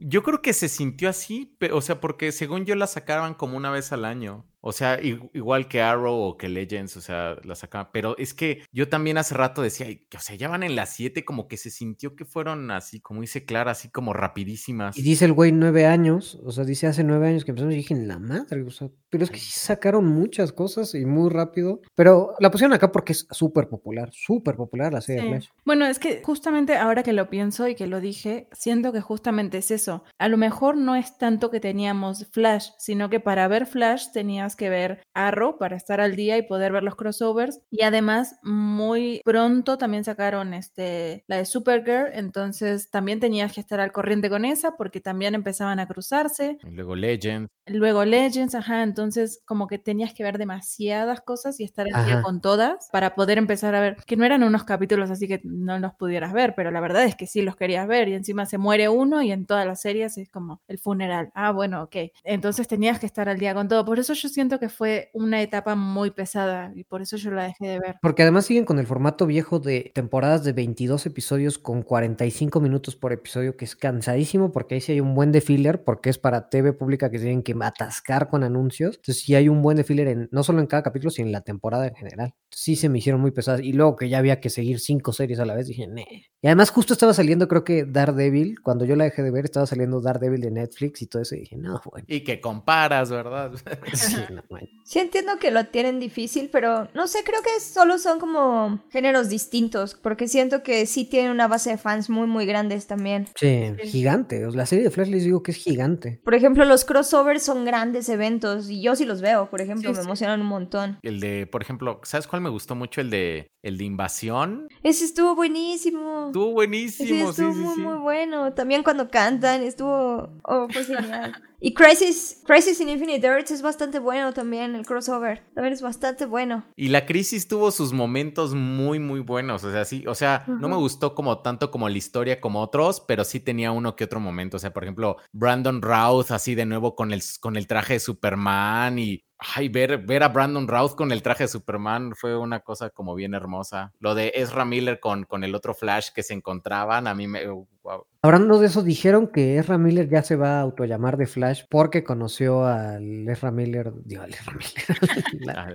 [0.00, 3.70] Yo creo que se sintió así, o sea, porque según yo la sacaban como una
[3.70, 4.44] vez al año.
[4.60, 7.88] O sea, igual que Arrow o que Legends, o sea, la sacaban.
[7.92, 10.76] Pero es que yo también hace rato decía, "Ay, que, o sea, ya van en
[10.76, 14.96] las 7, como que se sintió que fueron así, como dice Clara, así como rapidísimas.
[14.98, 17.78] Y dice el güey nueve años, o sea, dice hace nueve años que empezamos y
[17.78, 21.30] dije, en la madre, o sea, pero es que sí sacaron muchas cosas y muy
[21.30, 21.80] rápido.
[21.94, 25.28] Pero la pusieron acá porque es súper popular, súper popular la serie de.
[25.28, 25.48] Flash.
[25.64, 29.58] Bueno, es que justamente ahora que lo pienso y que lo dije, siento que justamente
[29.58, 30.04] es eso.
[30.18, 34.49] A lo mejor no es tanto que teníamos Flash, sino que para ver Flash tenías
[34.56, 37.60] que ver Arrow para estar al día y poder ver los crossovers.
[37.70, 43.80] Y además, muy pronto también sacaron este, la de Supergirl, entonces también tenías que estar
[43.80, 46.58] al corriente con esa porque también empezaban a cruzarse.
[46.62, 47.50] Y luego Legends.
[47.66, 52.22] Luego Legends, ajá, entonces como que tenías que ver demasiadas cosas y estar al día
[52.22, 55.78] con todas para poder empezar a ver, que no eran unos capítulos así que no
[55.78, 58.58] los pudieras ver, pero la verdad es que sí los querías ver y encima se
[58.58, 61.30] muere uno y en todas las series es como el funeral.
[61.34, 61.96] Ah, bueno, ok.
[62.24, 63.84] Entonces tenías que estar al día con todo.
[63.84, 67.44] Por eso yo siento que fue una etapa muy pesada y por eso yo la
[67.44, 67.96] dejé de ver.
[68.00, 72.96] Porque además siguen con el formato viejo de temporadas de 22 episodios con 45 minutos
[72.96, 76.16] por episodio, que es cansadísimo porque ahí sí hay un buen de filler, porque es
[76.16, 78.96] para TV pública que tienen que atascar con anuncios.
[78.96, 81.32] Entonces sí hay un buen de filler en, no solo en cada capítulo, sino en
[81.32, 82.34] la temporada en general.
[82.50, 83.60] Sí se me hicieron muy pesadas.
[83.60, 86.30] Y luego que ya había que seguir cinco series a la vez, dije, nee.
[86.40, 89.66] Y además justo estaba saliendo, creo que Daredevil, cuando yo la dejé de ver, estaba
[89.66, 92.06] saliendo Daredevil de Netflix y todo eso, y dije, no, bueno.
[92.08, 93.52] Y que comparas, ¿verdad?
[93.92, 94.16] Sí.
[94.30, 94.42] No.
[94.84, 99.28] Sí entiendo que lo tienen difícil, pero no sé, creo que solo son como géneros
[99.28, 103.28] distintos, porque siento que sí tienen una base de fans muy, muy grandes también.
[103.36, 104.46] Sí, gigante.
[104.52, 106.20] La serie de Flash les digo que es gigante.
[106.24, 109.96] Por ejemplo, los crossovers son grandes eventos y yo sí los veo, por ejemplo, Sí,
[109.96, 110.06] me sí.
[110.06, 110.98] emocionan un montón.
[111.02, 113.00] El de, por ejemplo, ¿sabes cuál me gustó mucho?
[113.00, 114.68] El de, el de Invasión.
[114.82, 116.26] Ese estuvo buenísimo.
[116.28, 117.80] Estuvo Ese buenísimo, sí, estuvo sí, muy, sí.
[117.80, 118.52] muy bueno.
[118.54, 120.30] También cuando cantan, estuvo...
[120.44, 121.34] Oh, fue genial.
[121.62, 125.42] Y Crisis, Crisis in Infinite Earths es bastante bueno también, el crossover.
[125.54, 126.64] También es bastante bueno.
[126.74, 129.62] Y la crisis tuvo sus momentos muy, muy buenos.
[129.64, 133.00] O sea, sí, o sea, no me gustó como tanto como la historia como otros,
[133.06, 134.56] pero sí tenía uno que otro momento.
[134.56, 138.00] O sea, por ejemplo, Brandon Routh así de nuevo con el, con el traje de
[138.00, 139.24] Superman y.
[139.56, 143.14] Ay, ver, ver a Brandon Routh con el traje de Superman fue una cosa como
[143.14, 143.92] bien hermosa.
[143.98, 147.46] Lo de Ezra Miller con, con el otro Flash que se encontraban, a mí me.
[147.48, 148.04] wow.
[148.22, 152.04] Hablando de eso, dijeron que Ezra Miller ya se va a autollamar de Flash porque
[152.04, 155.74] conoció al Ezra Miller, digo, al Ezra Miller, la-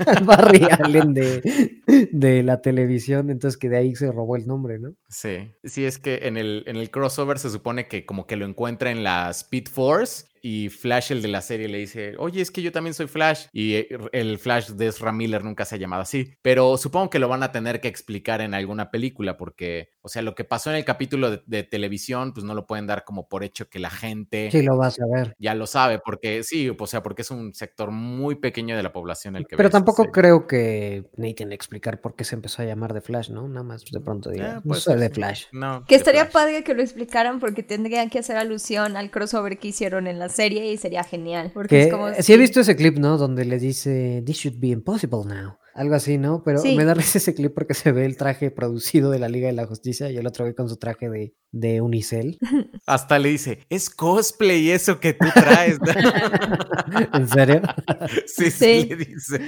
[0.06, 1.80] al Barry Allen de,
[2.10, 4.94] de la televisión, entonces que de ahí se robó el nombre, ¿no?
[5.08, 8.46] Sí, sí, es que en el, en el crossover se supone que como que lo
[8.46, 12.50] encuentra en la Speed Force y Flash, el de la serie, le dice, oye, es
[12.50, 13.46] que yo también soy Flash.
[13.52, 16.34] Y eh, el Flash de Ezra Miller nunca se ha llamado así.
[16.42, 20.22] Pero supongo que lo van a tener que explicar en alguna película porque, o sea,
[20.22, 23.28] lo que pasó en el capítulo de, de televisión, pues no lo pueden dar como
[23.28, 25.34] por hecho que la gente Sí, lo vas a ver.
[25.38, 28.92] ya lo sabe, porque sí, o sea, porque es un sector muy pequeño de la
[28.92, 30.12] población el que ve Pero tampoco serie.
[30.12, 33.46] creo que necesiten explicar por qué se empezó a llamar de Flash, ¿no?
[33.48, 35.10] Nada más de pronto diga, Eh, no soy de.
[35.10, 35.44] Flash.
[35.52, 36.32] No, Que estaría Flash.
[36.32, 40.29] padre que lo explicaran porque tendrían que hacer alusión al crossover que hicieron en la
[40.30, 41.50] serie y sería genial.
[41.52, 43.18] Porque Que, es como sí he visto ese clip, ¿no?
[43.18, 45.59] Donde le dice, this should be impossible now.
[45.74, 46.42] Algo así, ¿no?
[46.44, 46.76] Pero Sí.
[46.76, 49.52] me da risa ese clip porque se ve el traje producido de la Liga de
[49.52, 52.38] la Justicia y el otro ve con su traje de, de Unicel.
[52.86, 55.78] Hasta le dice, es cosplay eso que tú traes.
[57.14, 57.62] ¿En serio?
[58.26, 58.86] sí, sí, Sí.
[58.88, 59.40] le dice.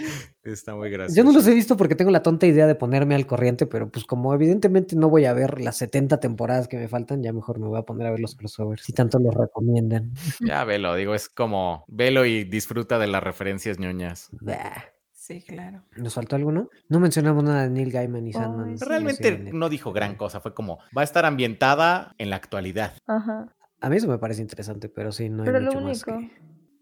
[0.45, 1.17] Está muy gracioso.
[1.17, 3.91] Yo no los he visto porque tengo la tonta idea de ponerme al corriente, pero
[3.91, 7.59] pues como evidentemente no voy a ver las 70 temporadas que me faltan, ya mejor
[7.61, 10.13] me voy a poner a ver los crossovers, si tanto los recomiendan.
[10.41, 14.29] Ya velo, digo, es como, velo y disfruta de las referencias ñoñas.
[14.41, 14.92] Bah.
[15.23, 15.85] Sí, claro.
[15.97, 16.69] ¿Nos faltó alguno?
[16.89, 18.75] No mencionamos nada de Neil Gaiman y Sandman.
[18.81, 22.95] Realmente no dijo gran cosa, fue como, va a estar ambientada en la actualidad.
[23.07, 23.47] Ajá.
[23.81, 26.31] A mí eso me parece interesante, pero sí, no hay Pero lo mucho más que,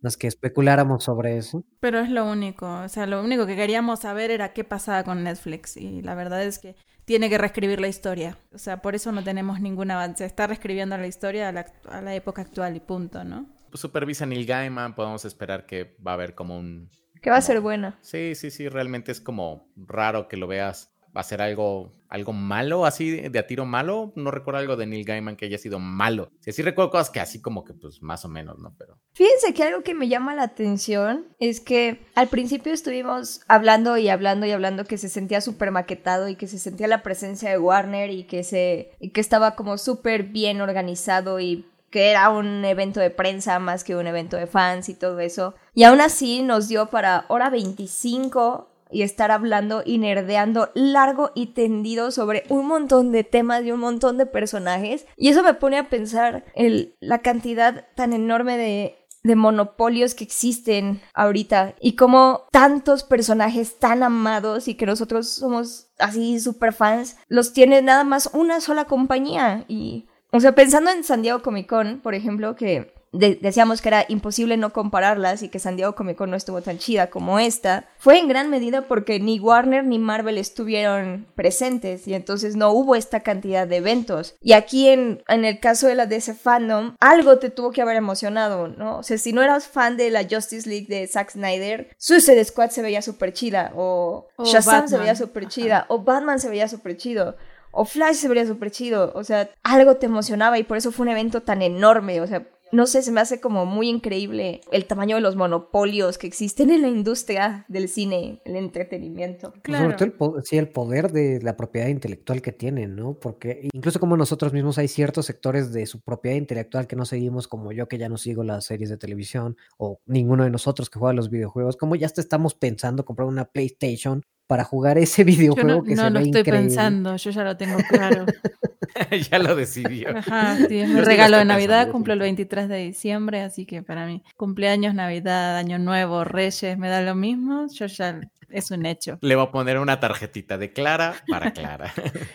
[0.01, 1.67] más que especuláramos sobre eso.
[1.81, 5.23] Pero es lo único, o sea, lo único que queríamos saber era qué pasaba con
[5.23, 9.13] Netflix y la verdad es que tiene que reescribir la historia, o sea, por eso
[9.13, 12.81] no tenemos ningún avance, está reescribiendo la historia a la, a la época actual y
[12.81, 13.51] punto, ¿no?
[13.75, 16.91] Supervisa Neil Gaiman, podemos esperar que va a haber como un...
[17.21, 17.99] Que va a ser buena.
[18.01, 20.93] Sí, sí, sí, realmente es como raro que lo veas.
[21.15, 24.13] Va a ser algo, algo malo, así de, a tiro malo.
[24.15, 26.31] No recuerdo algo de Neil Gaiman que haya sido malo.
[26.39, 28.77] Sí, sí recuerdo cosas que así como que pues más o menos, ¿no?
[28.79, 28.97] Pero...
[29.15, 34.09] Fíjense que algo que me llama la atención es que al principio estuvimos hablando y
[34.09, 37.59] hablando y hablando que se sentía súper maquetado y que se sentía la presencia de
[37.59, 42.65] Warner y que, se, y que estaba como súper bien organizado y que era un
[42.65, 45.55] evento de prensa más que un evento de fans y todo eso.
[45.75, 51.49] Y aún así nos dio para hora 25 y estar hablando y nerdeando largo y
[51.49, 55.07] tendido sobre un montón de temas y un montón de personajes.
[55.17, 60.25] Y eso me pone a pensar el, la cantidad tan enorme de, de monopolios que
[60.25, 67.17] existen ahorita y como tantos personajes tan amados y que nosotros somos así super fans,
[67.29, 69.65] los tiene nada más una sola compañía.
[69.69, 73.89] Y, o sea, pensando en San Diego Comic Con, por ejemplo, que de- decíamos que
[73.89, 77.41] era imposible no compararlas y que San Diego Comic Con no estuvo tan chida como
[77.41, 82.71] esta, fue en gran medida porque ni Warner ni Marvel estuvieron presentes y entonces no
[82.71, 84.37] hubo esta cantidad de eventos.
[84.41, 87.97] Y aquí en, en el caso de la DC Fandom, algo te tuvo que haber
[87.97, 88.99] emocionado, ¿no?
[88.99, 92.71] O sea, si no eras fan de la Justice League de Zack Snyder, Suicide Squad
[92.71, 96.69] se veía súper chida, o, O Shazam se veía súper chida, o Batman se veía
[96.69, 97.35] súper chido.
[97.73, 101.05] O Flash se vería súper chido, o sea, algo te emocionaba y por eso fue
[101.05, 104.85] un evento tan enorme, o sea, no sé, se me hace como muy increíble el
[104.85, 109.53] tamaño de los monopolios que existen en la industria del cine, el entretenimiento.
[109.63, 109.85] Claro.
[109.87, 113.15] Sobre todo el, po- sí, el poder de la propiedad intelectual que tienen, ¿no?
[113.15, 117.49] Porque incluso como nosotros mismos hay ciertos sectores de su propiedad intelectual que no seguimos,
[117.49, 121.01] como yo que ya no sigo las series de televisión, o ninguno de nosotros que
[121.01, 125.27] juega los videojuegos, como ya hasta estamos pensando comprar una PlayStation para jugar ese Yo
[125.27, 126.53] videojuego no, que no se lo ve estoy increíble.
[126.53, 128.27] pensando, yo ya lo tengo claro.
[129.31, 130.17] ya lo decidió.
[130.17, 132.23] Ajá, sí, es Yo mi regalo de Navidad, pensando, cumplo el sí.
[132.23, 137.15] 23 de diciembre, así que para mí, cumpleaños, Navidad, Año Nuevo, Reyes, me da lo
[137.15, 138.21] mismo, yo ya
[138.51, 139.19] Es un hecho.
[139.21, 141.93] Le va a poner una tarjetita de Clara para Clara.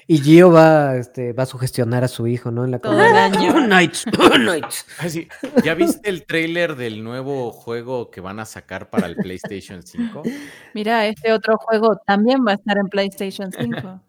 [0.07, 2.65] Y Gio va, este, va a sugestionar a su hijo, ¿no?
[2.65, 3.53] En la Todo el año.
[3.65, 4.05] Knights,
[4.35, 4.85] Knights.
[4.99, 5.27] Así,
[5.63, 10.23] ¿Ya viste el tráiler del nuevo juego que van a sacar para el PlayStation 5?
[10.73, 14.01] Mira, este otro juego también va a estar en PlayStation 5.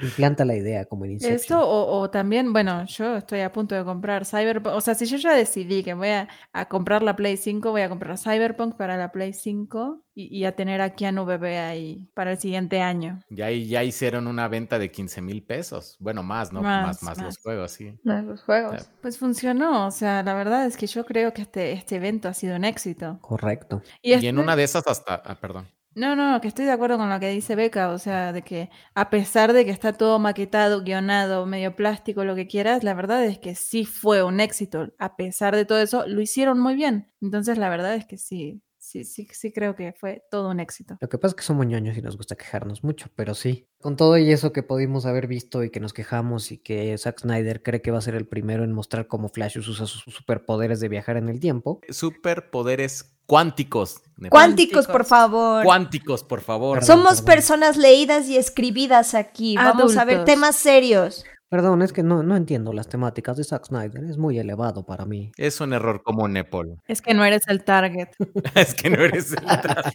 [0.00, 1.36] Implanta la idea como en Inception.
[1.36, 4.74] Esto o, o también, bueno, yo estoy a punto de comprar Cyberpunk.
[4.74, 7.82] O sea, si yo ya decidí que voy a, a comprar la Play 5, voy
[7.82, 12.08] a comprar Cyberpunk para la Play 5 y, y a tener a Keanu Bebé ahí
[12.14, 13.20] para el siguiente año.
[13.30, 15.96] Ya, ya hicieron una venta de 15 mil pesos.
[15.98, 16.62] Bueno, más, ¿no?
[16.62, 17.26] Más, Más, más, más.
[17.26, 17.98] los juegos, sí.
[18.02, 18.90] No, los juegos.
[19.02, 22.34] Pues funcionó, o sea, la verdad es que yo creo que este, este evento ha
[22.34, 23.18] sido un éxito.
[23.20, 23.82] Correcto.
[24.02, 25.16] Y, Y este- en una de esas hasta...
[25.24, 25.66] Ah, perdón.
[25.96, 28.68] No, no, que estoy de acuerdo con lo que dice Beca, o sea, de que
[28.94, 33.24] a pesar de que está todo maquetado, guionado, medio plástico, lo que quieras, la verdad
[33.24, 34.92] es que sí fue un éxito.
[34.98, 37.10] A pesar de todo eso, lo hicieron muy bien.
[37.22, 40.96] Entonces, la verdad es que sí, sí, sí, sí creo que fue todo un éxito.
[41.00, 43.68] Lo que pasa es que somos ñoños y nos gusta quejarnos mucho, pero sí.
[43.80, 47.20] Con todo y eso que pudimos haber visto y que nos quejamos y que Zack
[47.20, 50.80] Snyder cree que va a ser el primero en mostrar cómo Flash usa sus superpoderes
[50.80, 51.80] de viajar en el tiempo.
[51.88, 54.02] Superpoderes cuánticos.
[54.30, 55.64] Cuánticos, por favor.
[55.64, 56.84] Cuánticos, por favor.
[56.84, 57.24] Somos perdón.
[57.26, 59.56] personas leídas y escribidas aquí.
[59.56, 61.24] Vamos a ver temas serios.
[61.48, 65.04] Perdón, es que no, no entiendo las temáticas de Zack Snyder, es muy elevado para
[65.04, 65.30] mí.
[65.36, 66.80] Es un error común, Nepal.
[66.88, 68.08] Es que no eres el target.
[68.56, 69.92] es que no eres el tra-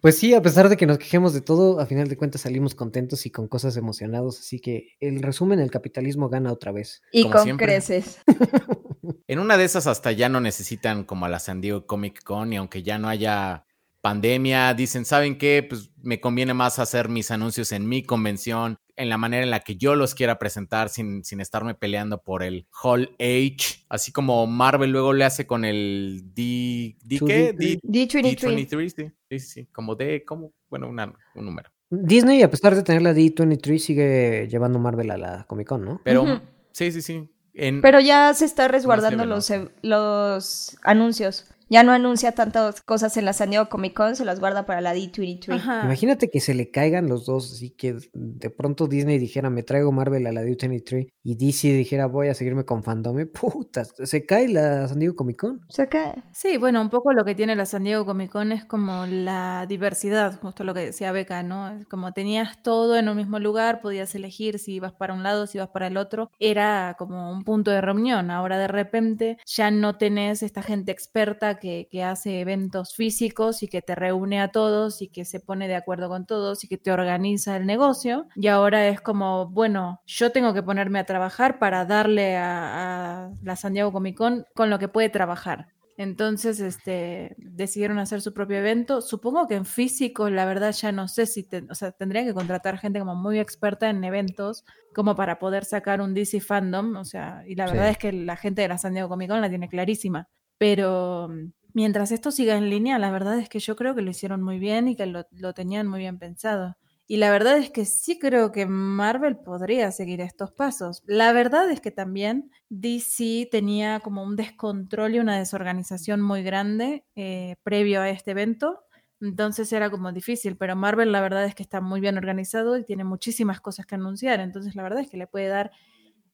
[0.00, 2.74] Pues sí, a pesar de que nos quejemos de todo, a final de cuentas salimos
[2.74, 7.00] contentos y con cosas emocionados, así que el resumen, el capitalismo gana otra vez.
[7.12, 7.66] Y Como con siempre.
[7.66, 8.20] creces.
[9.26, 12.52] En una de esas hasta ya no necesitan como a la San Diego Comic Con
[12.52, 13.64] y aunque ya no haya
[14.00, 15.66] pandemia, dicen, ¿saben qué?
[15.68, 19.60] Pues me conviene más hacer mis anuncios en mi convención, en la manera en la
[19.60, 24.46] que yo los quiera presentar sin, sin estarme peleando por el Hall H, así como
[24.46, 26.96] Marvel luego le hace con el D...
[27.02, 27.52] ¿D qué?
[27.52, 28.68] D, D23.
[28.68, 31.70] D23, sí, sí, sí, como D, como, bueno, una- un número.
[31.90, 36.00] Disney, a pesar de tener la D23, sigue llevando Marvel a la Comic Con, ¿no?
[36.04, 36.40] Pero
[36.72, 37.28] sí, sí, sí.
[37.54, 41.46] En, Pero ya se está resguardando los, los anuncios.
[41.68, 44.80] Ya no anuncia tantas cosas en la San Diego Comic Con, se las guarda para
[44.80, 45.54] la D23.
[45.54, 45.82] Ajá.
[45.84, 49.92] Imagínate que se le caigan los dos, así que de pronto Disney dijera, me traigo
[49.92, 54.48] Marvel a la D23, y DC dijera, voy a seguirme con Fandome, putas, se cae
[54.48, 55.60] la San Diego Comic Con.
[55.68, 58.64] Sea que Sí, bueno, un poco lo que tiene la San Diego Comic Con es
[58.64, 61.80] como la diversidad, justo lo que decía Beca, ¿no?
[61.88, 65.58] Como tenías todo en un mismo lugar, podías elegir si ibas para un lado, si
[65.58, 68.30] ibas para el otro, era como un punto de reunión.
[68.30, 73.68] Ahora de repente ya no tenés esta gente experta que, que hace eventos físicos y
[73.68, 76.76] que te reúne a todos y que se pone de acuerdo con todos y que
[76.76, 78.26] te organiza el negocio.
[78.36, 83.30] Y ahora es como, bueno, yo tengo que ponerme a trabajar para darle a, a
[83.42, 85.68] la San Diego Comic Con con lo que puede trabajar.
[85.98, 89.02] Entonces, este, decidieron hacer su propio evento.
[89.02, 92.34] Supongo que en físico, la verdad, ya no sé si, te- o sea, tendría que
[92.34, 97.04] contratar gente como muy experta en eventos, como para poder sacar un DC fandom, o
[97.04, 97.90] sea, y la verdad Sí.
[97.92, 100.28] es que la gente de la San Diego Comic Con la tiene clarísima.
[100.62, 104.10] Pero mm, mientras esto siga en línea, la verdad es que yo creo que lo
[104.12, 106.76] hicieron muy bien y que lo, lo tenían muy bien pensado.
[107.08, 111.02] Y la verdad es que sí creo que Marvel podría seguir estos pasos.
[111.04, 117.04] La verdad es que también DC tenía como un descontrol y una desorganización muy grande
[117.16, 118.84] eh, previo a este evento.
[119.20, 122.84] Entonces era como difícil, pero Marvel la verdad es que está muy bien organizado y
[122.84, 124.38] tiene muchísimas cosas que anunciar.
[124.38, 125.72] Entonces la verdad es que le puede dar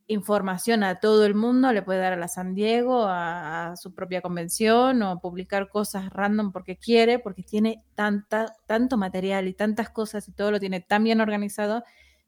[0.09, 3.95] información a todo el mundo, le puede dar a la San Diego, a, a su
[3.95, 9.91] propia convención o publicar cosas random porque quiere, porque tiene tanta, tanto material y tantas
[9.91, 11.85] cosas y todo lo tiene tan bien organizado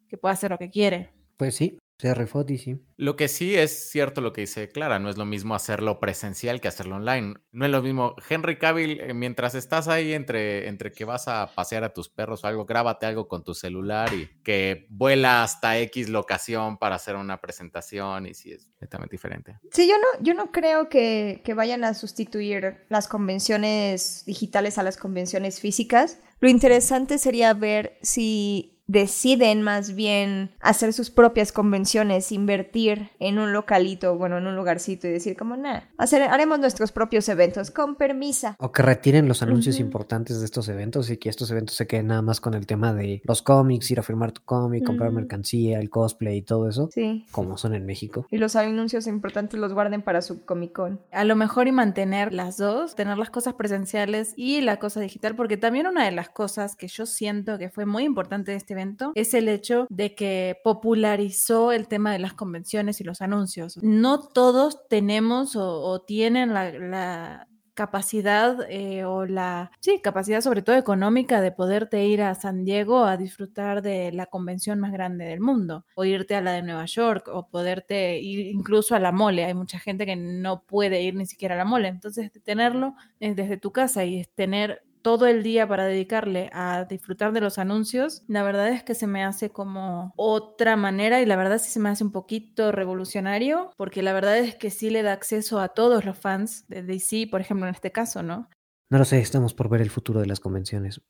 [0.09, 1.11] que puede hacer lo que quiere.
[1.37, 2.79] Pues sí, se rifó DC.
[2.97, 6.61] Lo que sí es cierto lo que dice Clara, no es lo mismo hacerlo presencial
[6.61, 7.35] que hacerlo online.
[7.53, 8.15] No es lo mismo.
[8.29, 12.43] Henry Cavill, eh, mientras estás ahí entre, entre que vas a pasear a tus perros
[12.43, 17.17] o algo, grábate algo con tu celular y que vuela hasta X locación para hacer
[17.17, 19.59] una presentación y sí es completamente diferente.
[19.71, 24.83] Sí, yo no, yo no creo que, que vayan a sustituir las convenciones digitales a
[24.83, 26.19] las convenciones físicas.
[26.41, 33.53] Lo interesante sería ver si deciden más bien hacer sus propias convenciones, invertir en un
[33.53, 37.95] localito, bueno, en un lugarcito y decir como, nah, hacer, haremos nuestros propios eventos con
[37.95, 38.57] permisa.
[38.59, 39.85] O que retiren los anuncios Ujú.
[39.85, 42.93] importantes de estos eventos y que estos eventos se queden nada más con el tema
[42.93, 45.19] de los cómics, ir a firmar tu cómic, comprar Ujú.
[45.21, 47.27] mercancía, el cosplay y todo eso, Sí.
[47.31, 48.27] como son en México.
[48.29, 51.01] Y los anuncios importantes los guarden para su Comic Con.
[51.13, 55.37] A lo mejor y mantener las dos, tener las cosas presenciales y la cosa digital,
[55.37, 58.73] porque también una de las cosas que yo siento que fue muy importante de este
[58.73, 58.80] evento
[59.15, 63.79] es el hecho de que popularizó el tema de las convenciones y los anuncios.
[63.83, 71.41] No todos tenemos o, tienen la, capacidad eh, o la, sí, capacidad sobre todo económica
[71.41, 75.87] de poderte ir a San Diego a disfrutar de la convención más grande del mundo,
[75.95, 79.47] o irte a la de Nueva York, o poderte ir incluso a la mole.
[79.47, 81.89] Hay mucha gente que no puede ir ni siquiera a la mole.
[81.89, 87.33] Entonces, tenerlo eh, desde tu casa y tener todo el día para dedicarle a disfrutar
[87.33, 91.37] de los anuncios, la verdad es que se me hace como otra manera y la
[91.37, 95.03] verdad sí se me hace un poquito revolucionario porque la verdad es que sí le
[95.03, 98.49] da acceso a todos los fans de DC, por ejemplo, en este caso, ¿no?
[98.91, 101.01] No lo sé, estamos por ver el futuro de las convenciones.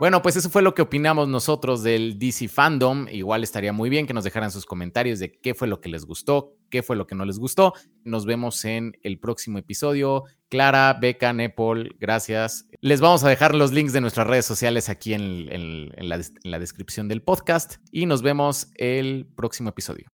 [0.00, 3.06] Bueno, pues eso fue lo que opinamos nosotros del DC Fandom.
[3.10, 6.06] Igual estaría muy bien que nos dejaran sus comentarios de qué fue lo que les
[6.06, 7.74] gustó, qué fue lo que no les gustó.
[8.02, 10.24] Nos vemos en el próximo episodio.
[10.48, 12.66] Clara, Beca, Nepal, gracias.
[12.80, 17.06] Les vamos a dejar los links de nuestras redes sociales aquí en, en la descripción
[17.06, 20.08] del podcast y nos vemos el próximo episodio.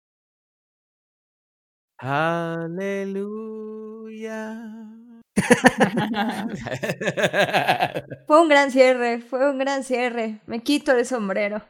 [1.99, 3.35] Aleluya.
[8.27, 10.39] fue un gran cierre, fue un gran cierre.
[10.45, 11.65] Me quito el sombrero.